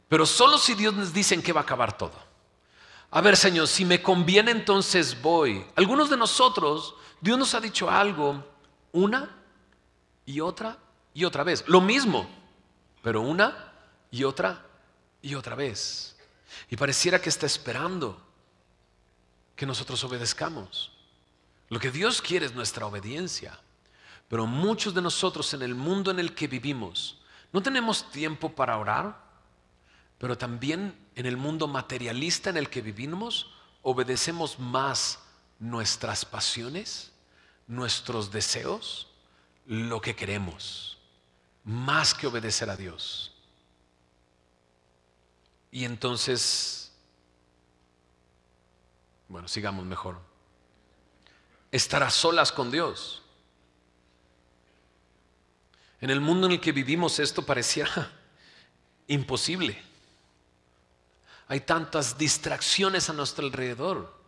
[0.08, 2.30] pero solo si Dios nos dice qué va a acabar todo.
[3.10, 5.64] A ver, Señor, si me conviene entonces voy.
[5.76, 8.44] Algunos de nosotros, Dios nos ha dicho algo
[8.92, 9.36] una
[10.24, 10.78] y otra
[11.12, 11.64] y otra vez.
[11.66, 12.28] Lo mismo,
[13.02, 13.72] pero una
[14.10, 14.64] y otra
[15.22, 16.16] y otra vez.
[16.68, 18.20] Y pareciera que está esperando
[19.56, 20.92] que nosotros obedezcamos.
[21.68, 23.58] Lo que Dios quiere es nuestra obediencia.
[24.30, 27.20] Pero muchos de nosotros en el mundo en el que vivimos
[27.52, 29.20] no tenemos tiempo para orar,
[30.18, 33.52] pero también en el mundo materialista en el que vivimos
[33.82, 35.18] obedecemos más
[35.58, 37.10] nuestras pasiones,
[37.66, 39.08] nuestros deseos,
[39.66, 40.96] lo que queremos,
[41.64, 43.34] más que obedecer a Dios.
[45.72, 46.92] Y entonces,
[49.26, 50.20] bueno, sigamos mejor.
[51.72, 53.24] Estar a solas con Dios.
[56.00, 58.10] En el mundo en el que vivimos esto pareciera
[59.06, 59.80] imposible.
[61.48, 64.20] Hay tantas distracciones a nuestro alrededor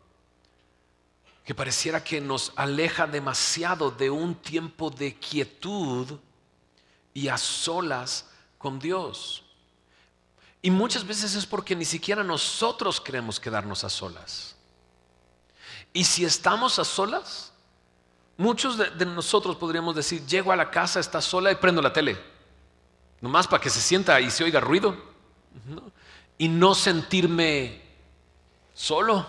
[1.44, 6.18] que pareciera que nos aleja demasiado de un tiempo de quietud
[7.14, 8.26] y a solas
[8.58, 9.44] con Dios.
[10.60, 14.56] Y muchas veces es porque ni siquiera nosotros queremos quedarnos a solas.
[15.92, 17.51] Y si estamos a solas,
[18.36, 22.18] muchos de, nosotros podríamos decir, llego a la casa, está sola y prendo la tele.
[23.20, 24.96] Nomás para que se sienta y se oiga ruido.
[26.38, 27.82] Y no sentirme
[28.74, 29.26] solo.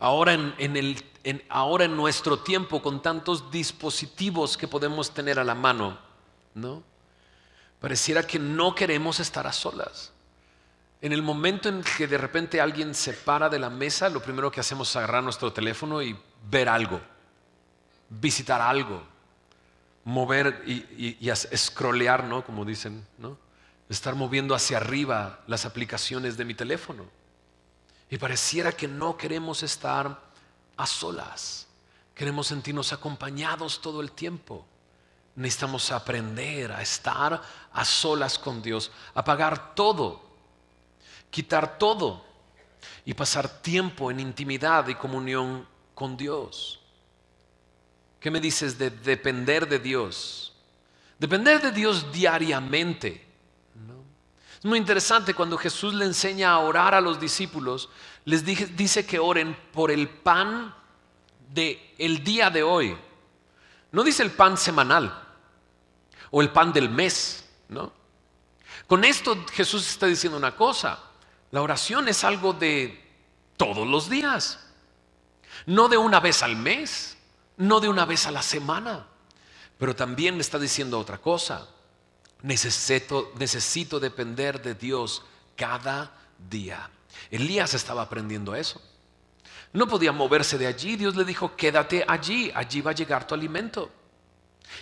[0.00, 1.02] Ahora en, el,
[1.48, 5.98] ahora en nuestro tiempo, con tantos dispositivos que podemos tener a la mano,
[6.54, 6.82] ¿no?
[7.80, 10.12] Pareciera que no queremos estar a solas.
[11.00, 14.50] En el momento en que de repente alguien se para de la mesa, lo primero
[14.50, 16.18] que hacemos es agarrar nuestro teléfono y
[16.50, 17.00] ver algo,
[18.08, 19.02] visitar algo,
[20.04, 21.32] mover y, y,
[22.24, 22.44] ¿no?
[22.44, 23.44] Como dicen, ¿no?
[23.88, 27.04] estar moviendo hacia arriba las aplicaciones de mi teléfono.
[28.10, 30.20] Y pareciera que no queremos estar
[30.76, 31.66] a solas.
[32.14, 34.66] Queremos sentirnos acompañados todo el tiempo.
[35.36, 37.42] Necesitamos aprender a estar
[37.72, 40.22] a solas con Dios, apagar todo,
[41.30, 42.24] quitar todo
[43.04, 45.66] y pasar tiempo en intimidad y comunión
[46.04, 46.80] con Dios.
[48.20, 50.52] ¿Qué me dices de depender de Dios?
[51.18, 53.26] Depender de Dios diariamente
[54.58, 57.88] es muy interesante cuando Jesús le enseña a orar a los discípulos,
[58.26, 60.74] les dice que oren por el pan
[61.50, 62.94] de el día de hoy.
[63.92, 65.22] No dice el pan semanal
[66.30, 67.90] o el pan del mes, ¿no?
[68.86, 70.98] Con esto Jesús está diciendo una cosa,
[71.50, 73.02] la oración es algo de
[73.56, 74.63] todos los días,
[75.66, 77.16] no de una vez al mes,
[77.56, 79.06] no de una vez a la semana,
[79.78, 81.68] pero también me está diciendo otra cosa
[82.44, 85.22] necesito, depender de Dios
[85.56, 86.12] cada
[86.50, 86.90] día.
[87.30, 88.80] Elías estaba aprendiendo eso.
[89.72, 90.96] No podía moverse de allí.
[90.96, 93.90] Dios le dijo, quédate allí, allí va a llegar tu alimento.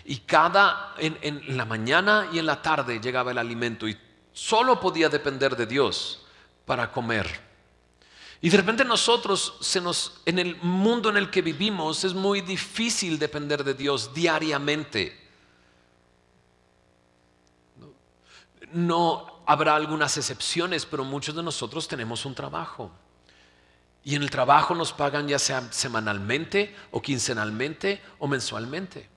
[0.05, 3.99] Y cada, en, en, la mañana y en la tarde llegaba el alimento y
[4.33, 6.27] solo podía depender de Dios
[6.67, 7.52] para comer.
[8.43, 12.43] Y de repente nosotros, se nos, en el mundo en el que vivimos, es muy
[12.43, 15.23] difícil depender de Dios diariamente.
[18.73, 22.91] no habrá algunas excepciones, pero muchos de nosotros tenemos un trabajo.
[24.05, 29.09] Y en el trabajo nos pagan ya sea semanalmente o quincenalmente o mensualmente.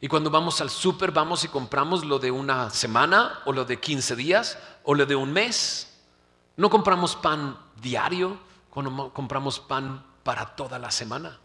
[0.00, 3.80] Y cuando vamos al súper vamos y compramos lo de una semana o lo de
[3.80, 5.90] 15 días o lo de un mes.
[6.56, 8.38] No compramos pan diario,
[8.74, 11.38] compramos pan para toda la semana.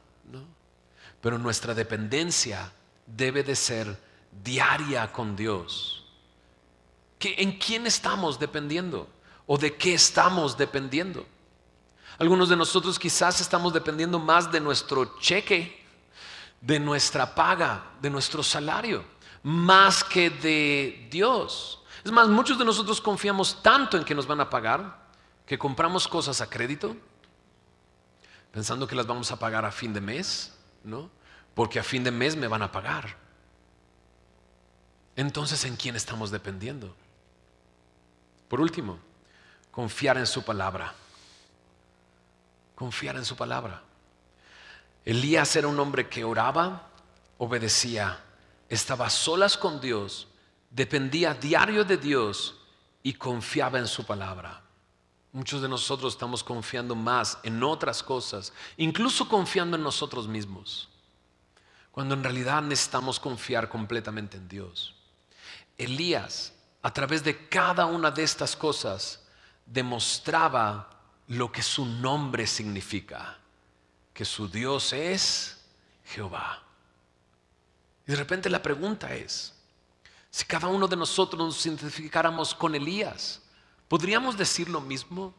[1.22, 2.72] Pero nuestra dependencia
[3.06, 4.00] debe de ser
[4.44, 6.04] diaria con Dios.
[7.20, 9.08] ¿En quién estamos dependiendo?
[9.46, 11.26] ¿O de qué estamos dependiendo?
[12.18, 15.86] Algunos de nosotros quizás estamos dependiendo más de nuestro cheque,
[16.62, 19.04] de nuestra paga, de nuestro salario,
[19.44, 21.82] más que de Dios.
[22.04, 25.10] Es más, muchos de nosotros confiamos tanto en que nos van a pagar
[25.46, 26.96] que compramos cosas a crédito,
[28.52, 31.10] pensando que las vamos a pagar a fin de mes, ¿no?
[31.54, 33.16] Porque a fin de mes me van a pagar.
[35.16, 36.96] Entonces, ¿en quién estamos dependiendo?
[38.48, 39.00] Por último,
[39.72, 40.94] confiar en su palabra.
[42.76, 43.84] Confiar en su palabra.
[45.06, 46.90] Elías era un hombre que oraba,
[47.38, 48.20] obedecía,
[48.70, 50.28] estaba solas con Dios,
[50.70, 52.60] dependía diario de Dios
[53.02, 54.59] y confiaba en su palabra.
[55.32, 60.90] Muchos de nosotros estamos confiando más en otras cosas, incluso confiando en nosotros mismos,
[61.92, 64.96] cuando en realidad necesitamos confiar completamente en Dios.
[65.78, 69.24] Elías, a través de cada una de estas cosas,
[69.66, 70.90] demostraba
[71.28, 73.38] lo que su nombre significa,
[74.14, 75.62] que su Dios es
[76.06, 76.64] Jehová.
[78.08, 79.54] Y de repente la pregunta es,
[80.32, 83.42] si cada uno de nosotros nos identificáramos con Elías,
[83.90, 85.34] ¿Podríamos decir lo mismo?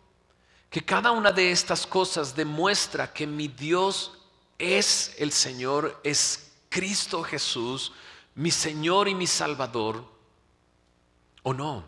[0.68, 4.18] Que cada una de estas cosas demuestra que mi Dios
[4.58, 7.92] es el Señor, es Cristo Jesús,
[8.34, 10.04] mi Señor y mi Salvador,
[11.42, 11.84] ¿o no?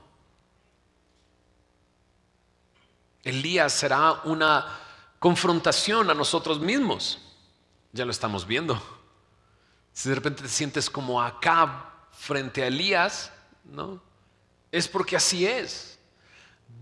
[3.24, 4.80] Elías será una
[5.18, 7.20] confrontación a nosotros mismos.
[7.92, 8.80] Ya lo estamos viendo.
[9.92, 13.32] Si de repente te sientes como acá frente a Elías,
[13.64, 14.00] ¿no?
[14.70, 15.91] Es porque así es.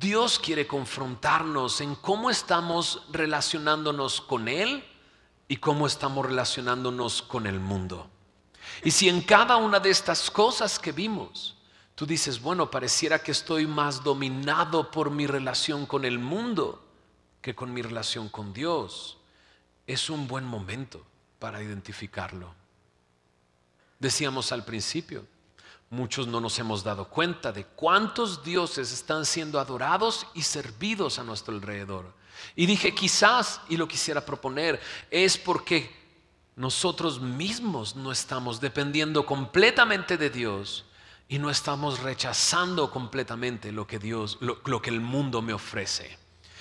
[0.01, 4.83] Dios quiere confrontarnos en cómo estamos relacionándonos con Él
[5.47, 8.09] y cómo estamos relacionándonos con el mundo.
[8.83, 11.59] Y si en cada una de estas cosas que vimos,
[11.95, 16.83] tú dices, bueno, pareciera que estoy más dominado por mi relación con el mundo
[17.43, 19.19] que con mi relación con Dios,
[19.87, 21.05] es un buen momento
[21.39, 22.55] para identificarlo.
[23.99, 25.27] Decíamos al principio,
[25.91, 31.25] Muchos no nos hemos dado cuenta de cuántos dioses están siendo adorados y servidos a
[31.25, 32.15] nuestro alrededor.
[32.55, 34.81] Y dije, quizás, y lo quisiera proponer,
[35.11, 35.91] es porque
[36.55, 40.85] nosotros mismos no estamos dependiendo completamente de Dios
[41.29, 46.19] y no estamos rechazando completamente lo que Dios, lo, que el mundo me ofrece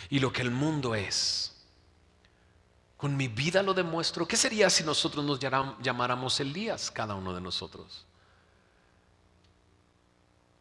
[0.10, 1.56] y lo que el mundo es.
[2.98, 4.28] Con mi vida lo demuestro.
[4.28, 8.06] ¿Qué sería si nosotros nos llamáramos Elías, cada uno de nosotros?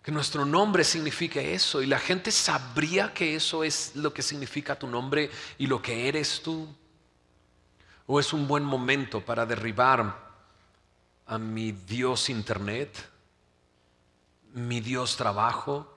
[0.09, 4.79] Que nuestro nombre signifique eso y la gente sabría que eso es lo que significa
[4.79, 6.67] tu nombre y lo que eres tú.
[8.07, 10.17] O es un buen momento para derribar
[11.27, 13.07] a mi Dios Internet,
[14.55, 15.95] mi Dios trabajo,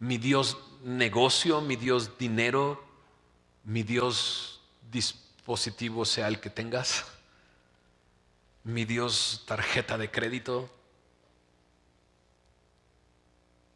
[0.00, 2.84] mi Dios negocio, mi Dios dinero,
[3.64, 4.60] mi Dios
[4.92, 7.06] dispositivo sea el que tengas,
[8.64, 10.73] mi Dios tarjeta de crédito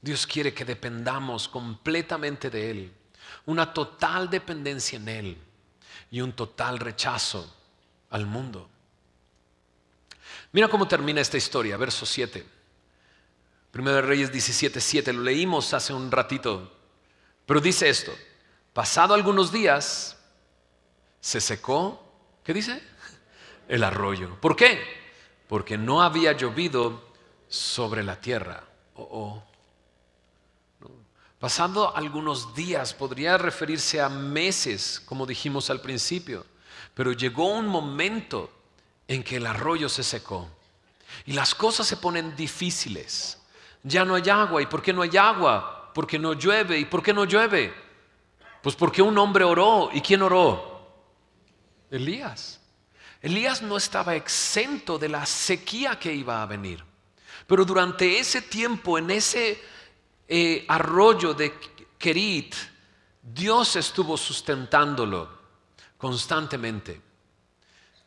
[0.08, 2.92] Dios quiere que dependamos completamente de Él,
[3.44, 5.38] una total dependencia en Él
[6.10, 7.54] y un total rechazo
[8.08, 8.70] al mundo.
[10.52, 12.42] Mira cómo termina esta historia, verso 7.
[13.70, 16.74] Primero de Reyes 17, 7, lo leímos hace un ratito,
[17.44, 18.16] pero dice esto,
[18.72, 20.16] pasado algunos días,
[21.20, 22.02] se secó,
[22.42, 22.82] ¿qué dice?
[23.68, 24.40] El arroyo.
[24.40, 24.82] ¿Por qué?
[25.48, 27.12] Porque no había llovido
[27.46, 28.64] sobre la tierra.
[28.94, 29.48] Oh, oh.
[31.38, 36.44] Pasando algunos días, podría referirse a meses, como dijimos al principio,
[36.94, 38.50] pero llegó un momento
[39.06, 40.48] en que el arroyo se secó
[41.26, 43.38] y las cosas se ponen difíciles.
[43.82, 44.60] Ya no hay agua.
[44.60, 45.92] ¿Y por qué no hay agua?
[45.94, 46.78] Porque no llueve.
[46.78, 47.72] ¿Y por qué no llueve?
[48.62, 49.90] Pues porque un hombre oró.
[49.92, 50.90] ¿Y quién oró?
[51.90, 52.60] Elías.
[53.22, 56.84] Elías no estaba exento de la sequía que iba a venir.
[57.46, 59.62] Pero durante ese tiempo, en ese
[60.28, 61.54] eh, arroyo de
[61.96, 62.54] Kerit,
[63.22, 65.28] Dios estuvo sustentándolo
[65.96, 67.00] constantemente.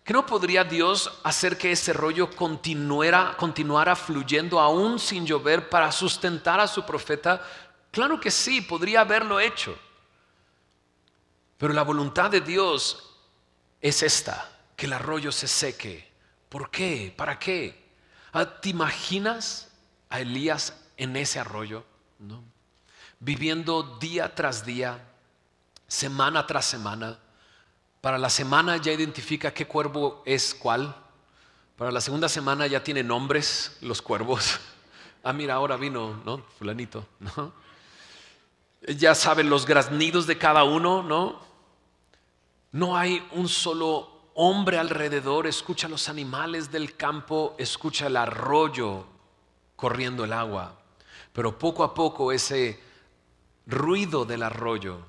[0.03, 5.91] ¿Que no podría Dios hacer que ese rollo continuara, continuara fluyendo aún sin llover para
[5.91, 7.45] sustentar a su profeta?
[7.91, 9.77] Claro que sí, podría haberlo hecho.
[11.57, 13.15] Pero la voluntad de Dios
[13.79, 16.11] es esta, que el arroyo se seque.
[16.49, 17.13] ¿Por qué?
[17.15, 17.91] ¿Para qué?
[18.33, 19.69] Ah, ¿Te imaginas
[20.09, 21.85] a Elías en ese arroyo?
[22.21, 22.43] ¿No?
[23.19, 25.05] Viviendo día tras día,
[25.87, 27.19] semana tras semana
[28.01, 30.95] para la semana ya identifica qué cuervo es cuál.
[31.77, 34.59] Para la segunda semana ya tiene nombres los cuervos.
[35.23, 36.39] Ah, mira, ahora vino, ¿no?
[36.57, 37.53] Fulanito, ¿no?
[38.97, 41.39] Ya sabe los graznidos de cada uno, ¿no?
[42.71, 49.05] No hay un solo hombre alrededor, escucha los animales del campo, escucha el arroyo
[49.75, 50.80] corriendo el agua.
[51.33, 52.79] Pero poco a poco ese
[53.65, 54.99] ruido del arroyo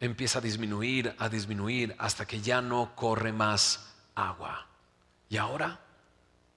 [0.00, 4.66] empieza a disminuir, a disminuir, hasta que ya no corre más agua.
[5.28, 5.80] ¿Y ahora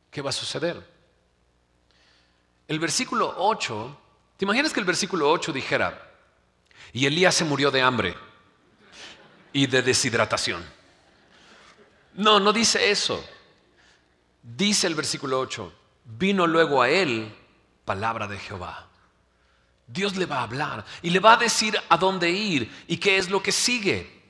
[0.09, 0.95] qué va a suceder?
[2.67, 3.97] El versículo 8,
[4.37, 6.11] ¿te imaginas que el versículo 8 dijera,
[6.91, 8.15] y Elías se murió de hambre
[9.53, 10.65] y de deshidratación?
[12.15, 13.23] No, no dice eso.
[14.41, 15.73] Dice el versículo 8,
[16.05, 17.33] vino luego a él
[17.85, 18.89] palabra de Jehová.
[19.87, 23.17] Dios le va a hablar y le va a decir a dónde ir y qué
[23.17, 24.23] es lo que sigue.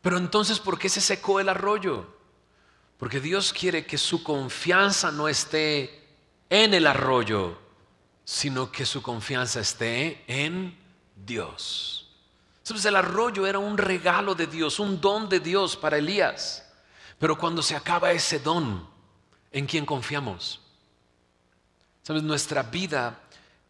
[0.00, 2.06] Pero entonces, ¿por qué se secó el arroyo?
[2.96, 6.06] Porque Dios quiere que su confianza no esté
[6.48, 7.58] en el arroyo,
[8.24, 10.78] sino que su confianza esté en
[11.16, 12.08] Dios.
[12.58, 16.66] Entonces el arroyo era un regalo de Dios, un don de Dios para Elías.
[17.18, 18.88] Pero cuando se acaba ese don,
[19.50, 20.59] ¿en quién confiamos?
[22.22, 23.20] Nuestra vida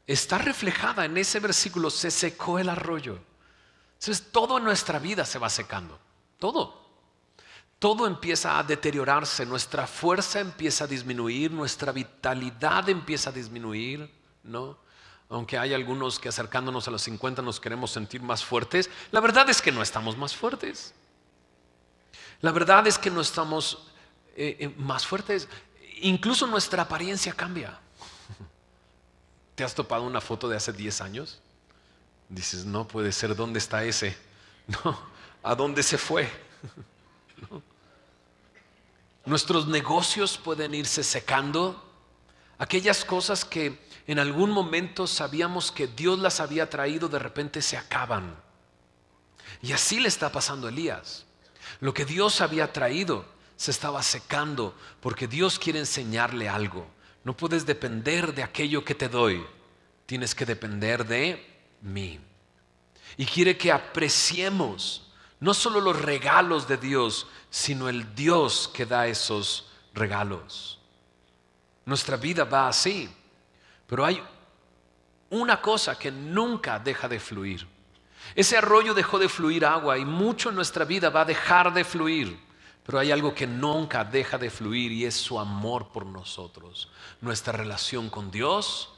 [0.06, 3.18] está reflejada en ese versículo, se secó el arroyo.
[3.98, 5.98] Entonces todo en nuestra vida se va secando,
[6.38, 6.80] todo.
[7.78, 14.10] Todo empieza a deteriorarse, nuestra fuerza empieza a disminuir, nuestra vitalidad empieza a disminuir,
[14.42, 14.78] ¿no?
[15.28, 19.48] Aunque hay algunos que acercándonos a los 50 nos queremos sentir más fuertes, la verdad
[19.48, 20.92] es que no estamos más fuertes.
[22.40, 23.86] La verdad es que no estamos
[24.34, 25.48] eh, eh, más fuertes.
[26.00, 27.78] Incluso nuestra apariencia cambia.
[29.60, 31.38] ¿Te has topado una foto de hace 10 años?
[32.30, 34.16] Dices, no puede ser, ¿dónde está ese?
[34.66, 34.98] No,
[35.42, 36.30] ¿a dónde se fue?
[39.26, 41.78] Nuestros negocios pueden irse secando.
[42.56, 47.76] Aquellas cosas que en algún momento sabíamos que Dios las había traído, de repente se
[47.76, 48.34] acaban.
[49.60, 51.26] Y así le está pasando a Elías.
[51.80, 53.26] Lo que Dios había traído
[53.58, 56.86] se estaba secando porque Dios quiere enseñarle algo.
[57.24, 59.44] No puedes depender de aquello que te doy,
[60.06, 61.44] tienes que depender de
[61.82, 62.18] mí.
[63.16, 65.10] Y quiere que apreciemos
[65.40, 70.78] no solo los regalos de Dios, sino el Dios que da esos regalos.
[71.84, 73.08] Nuestra vida va así,
[73.86, 74.22] pero hay
[75.30, 77.66] una cosa que nunca deja de fluir.
[78.34, 81.84] Ese arroyo dejó de fluir agua y mucho en nuestra vida va a dejar de
[81.84, 82.38] fluir.
[82.84, 86.90] Pero hay algo que nunca deja de fluir y es su amor por nosotros.
[87.20, 88.90] Nuestra relación con Dios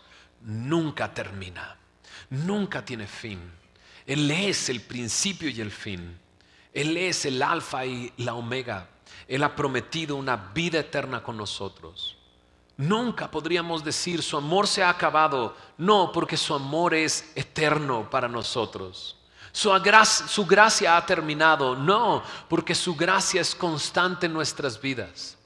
[0.42, 1.76] nunca termina,
[2.30, 3.40] nunca tiene fin.
[4.06, 6.18] Él es el principio y el fin.
[6.72, 8.88] Él es el alfa y la omega.
[9.28, 12.16] Él ha prometido una vida eterna con nosotros.
[12.76, 15.54] Nunca podríamos decir su amor se ha acabado.
[15.76, 19.16] No, porque su amor es eterno para nosotros.
[19.52, 21.76] Su, gracia ha terminado.
[21.76, 25.36] No, porque su gracia es constante en nuestras vidas.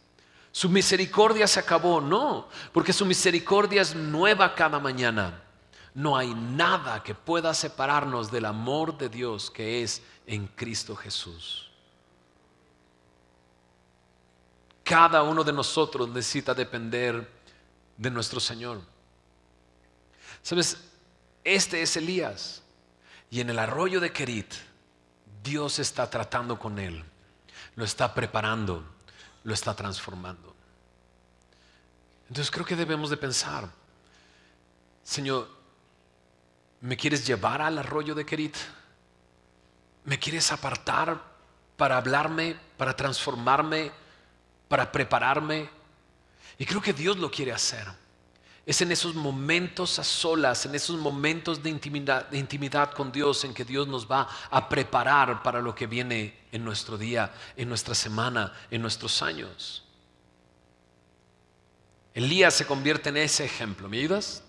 [0.52, 2.00] Su misericordia se acabó.
[2.00, 5.42] No, porque su misericordia es nueva cada mañana.
[5.92, 11.70] No hay nada que pueda separarnos del amor de Dios que es en Cristo Jesús.
[14.84, 17.28] Cada uno de nosotros necesita depender
[17.96, 18.80] de nuestro Señor.
[20.42, 20.76] ¿Sabes?
[21.42, 22.62] Este es Elías.
[23.30, 24.52] Y en el arroyo de Kerit,
[25.42, 27.04] Dios está tratando con él,
[27.74, 28.84] lo está preparando,
[29.44, 30.54] lo está transformando.
[32.28, 33.68] Entonces creo que debemos de pensar,
[35.04, 35.48] Señor,
[36.80, 38.56] ¿me quieres llevar al arroyo de Kerit?
[40.04, 41.20] ¿Me quieres apartar
[41.76, 43.92] para hablarme, para transformarme,
[44.68, 45.70] para prepararme?
[46.58, 47.86] Y creo que Dios lo quiere hacer.
[48.66, 53.64] Es en esos momentos a solas, en esos momentos de intimidad, con Dios, en que
[53.64, 58.52] Dios nos va a preparar para lo que viene en nuestro día, en nuestra semana,
[58.68, 59.84] en nuestros años.
[62.12, 64.42] Elías se convierte en ese ejemplo, ¿me ayudas?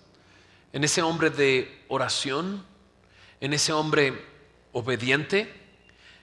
[0.72, 2.66] En ese hombre de oración,
[3.40, 4.26] en ese hombre
[4.72, 5.54] obediente,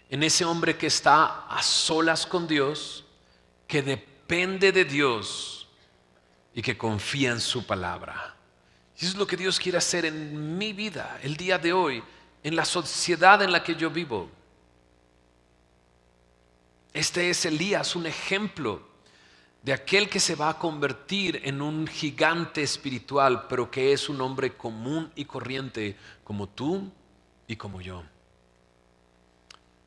[0.10, 3.06] en ese hombre que está a solas con Dios,
[3.68, 5.55] que depende de Dios
[6.56, 8.34] y que confía en su palabra.
[8.96, 12.02] Y eso es lo que Dios quiere hacer en mi vida, el día de hoy,
[12.42, 14.32] en la sociedad en la que yo vivo.
[16.94, 18.88] Este es Elías, un ejemplo
[19.62, 24.22] de aquel que se va a convertir en un gigante espiritual, pero que es un
[24.22, 26.90] hombre común y corriente como tú
[27.48, 28.02] y como yo.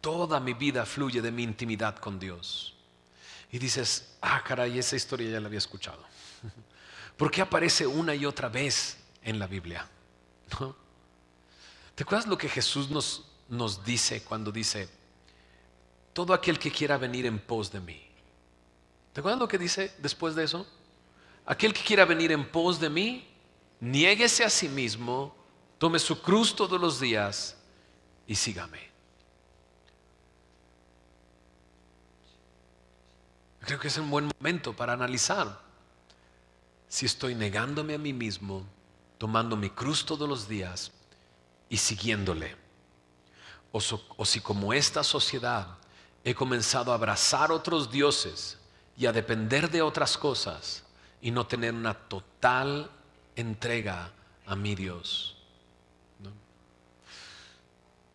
[0.02, 2.74] Toda mi vida fluye de mi intimidad con Dios.
[3.50, 6.07] Y dices, ah, caray, esa historia ya la había escuchado.
[7.18, 9.86] ¿Por qué aparece una y otra vez en la Biblia?
[11.96, 14.88] ¿Te acuerdas lo que Jesús nos, nos dice cuando dice,
[16.12, 18.00] todo aquel que quiera venir en pos de mí?
[19.12, 20.64] ¿Te acuerdas lo que dice después de eso?
[21.44, 23.28] Aquel que quiera venir en pos de mí,
[23.80, 25.34] niéguese a sí mismo,
[25.78, 27.56] tome su cruz todos los días
[28.28, 28.92] y sígame.
[33.58, 35.67] Creo que es un buen momento para analizar
[36.88, 38.66] si estoy negándome a mí mismo,
[39.18, 40.92] tomando mi cruz todos los días
[41.68, 42.56] y siguiéndole.
[43.70, 45.76] O, si como esta sociedad
[46.24, 48.58] he comenzado a abrazar otros dioses
[48.96, 50.82] y a depender de otras cosas
[51.20, 52.90] y no tener una total
[53.36, 54.10] entrega
[54.46, 55.36] a mi Dios.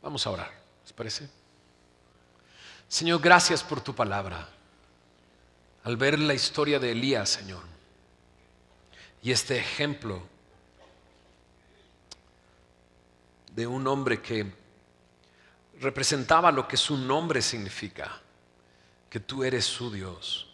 [0.02, 0.52] Vamos a orar,
[0.84, 1.30] ¿les parece?
[2.90, 4.50] Señor, gracias por tu palabra.
[5.84, 7.73] Al ver la historia de Elías, Señor,
[9.24, 10.22] y este ejemplo
[13.54, 14.54] de un hombre que
[15.80, 18.22] representaba lo que su nombre significa,
[19.10, 20.50] que tú eres su Dios.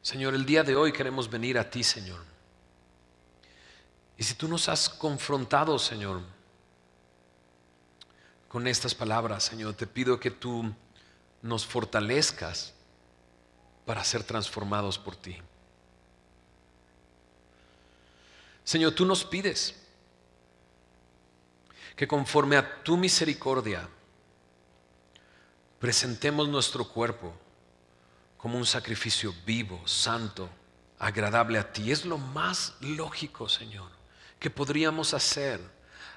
[0.00, 2.24] Señor, el día de hoy queremos venir a ti, Señor.
[4.16, 6.22] Y si tú nos has confrontado, Señor,
[8.48, 10.74] con estas palabras, Señor, te pido que tú
[11.42, 12.72] nos fortalezcas
[13.84, 15.38] para ser transformados por ti.
[18.64, 19.74] Señor, tú nos pides
[21.96, 23.88] que conforme a tu misericordia
[25.78, 27.34] presentemos nuestro cuerpo
[28.36, 30.48] como un sacrificio vivo, santo,
[30.98, 31.90] agradable a ti.
[31.90, 33.90] Es lo más lógico, Señor,
[34.38, 35.60] que podríamos hacer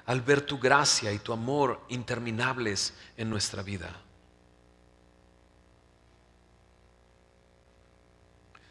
[0.06, 3.94] al ver tu gracia y tu amor interminables en nuestra vida.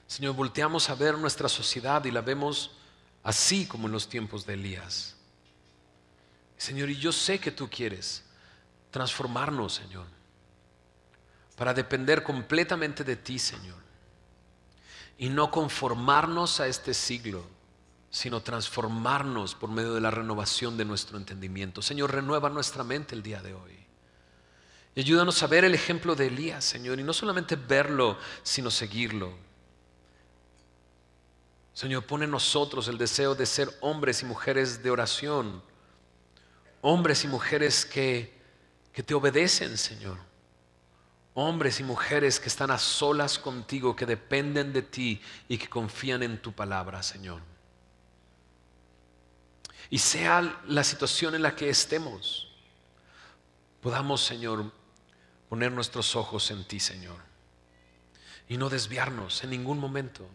[0.07, 2.71] Señor, volteamos a ver nuestra sociedad y la vemos
[3.26, 5.17] así como en los tiempos de Elías.
[6.55, 8.23] Señor, y yo sé que tú quieres
[8.91, 10.15] transformarnos, Señor
[11.55, 13.78] para depender completamente de ti, Señor.
[15.17, 17.45] Y no conformarnos a este siglo,
[18.09, 21.82] sino transformarnos por medio de la renovación de nuestro entendimiento.
[21.82, 23.71] Señor, renueva nuestra mente el día de hoy.
[24.95, 29.34] Y ayúdanos a ver el ejemplo de Elías, Señor, y no solamente verlo, sino seguirlo.
[31.76, 35.61] Señor, pone en nosotros el deseo de ser hombres y mujeres de oración,
[36.82, 38.34] hombres y mujeres que,
[38.91, 40.17] que te obedecen, Señor
[41.36, 46.23] hombres y mujeres que están a solas contigo, que dependen de ti y que confían
[46.23, 47.41] en tu palabra, Señor.
[49.89, 52.49] Y sea la situación en la que estemos,
[53.82, 54.71] podamos, Señor,
[55.49, 57.17] poner nuestros ojos en ti, Señor,
[58.47, 60.26] y no desviarnos en ningún momento.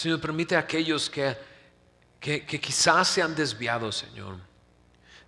[0.00, 1.36] Señor, permite a aquellos que,
[2.18, 4.38] que, quizás se han desviado, Señor,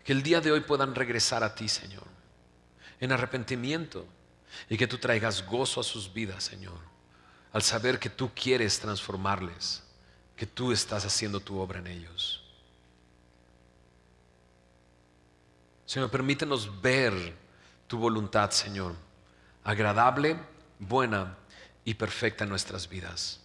[0.02, 2.06] que el día de hoy puedan regresar a ti, Señor,
[2.98, 4.06] en arrepentimiento
[4.70, 6.78] y que tú traigas gozo a sus vidas, Señor,
[7.52, 9.82] al saber que tú quieres transformarles,
[10.34, 12.42] que tú estás haciendo tu obra en ellos.
[15.84, 17.12] Señor, permítenos ver
[17.86, 18.94] tu voluntad, Señor,
[19.64, 20.38] agradable,
[20.78, 21.36] buena
[21.84, 23.41] y perfecta en nuestras vidas.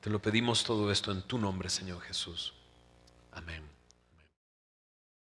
[0.00, 2.54] Te lo pedimos todo esto en tu nombre, Señor Jesús.
[3.32, 3.67] Amén.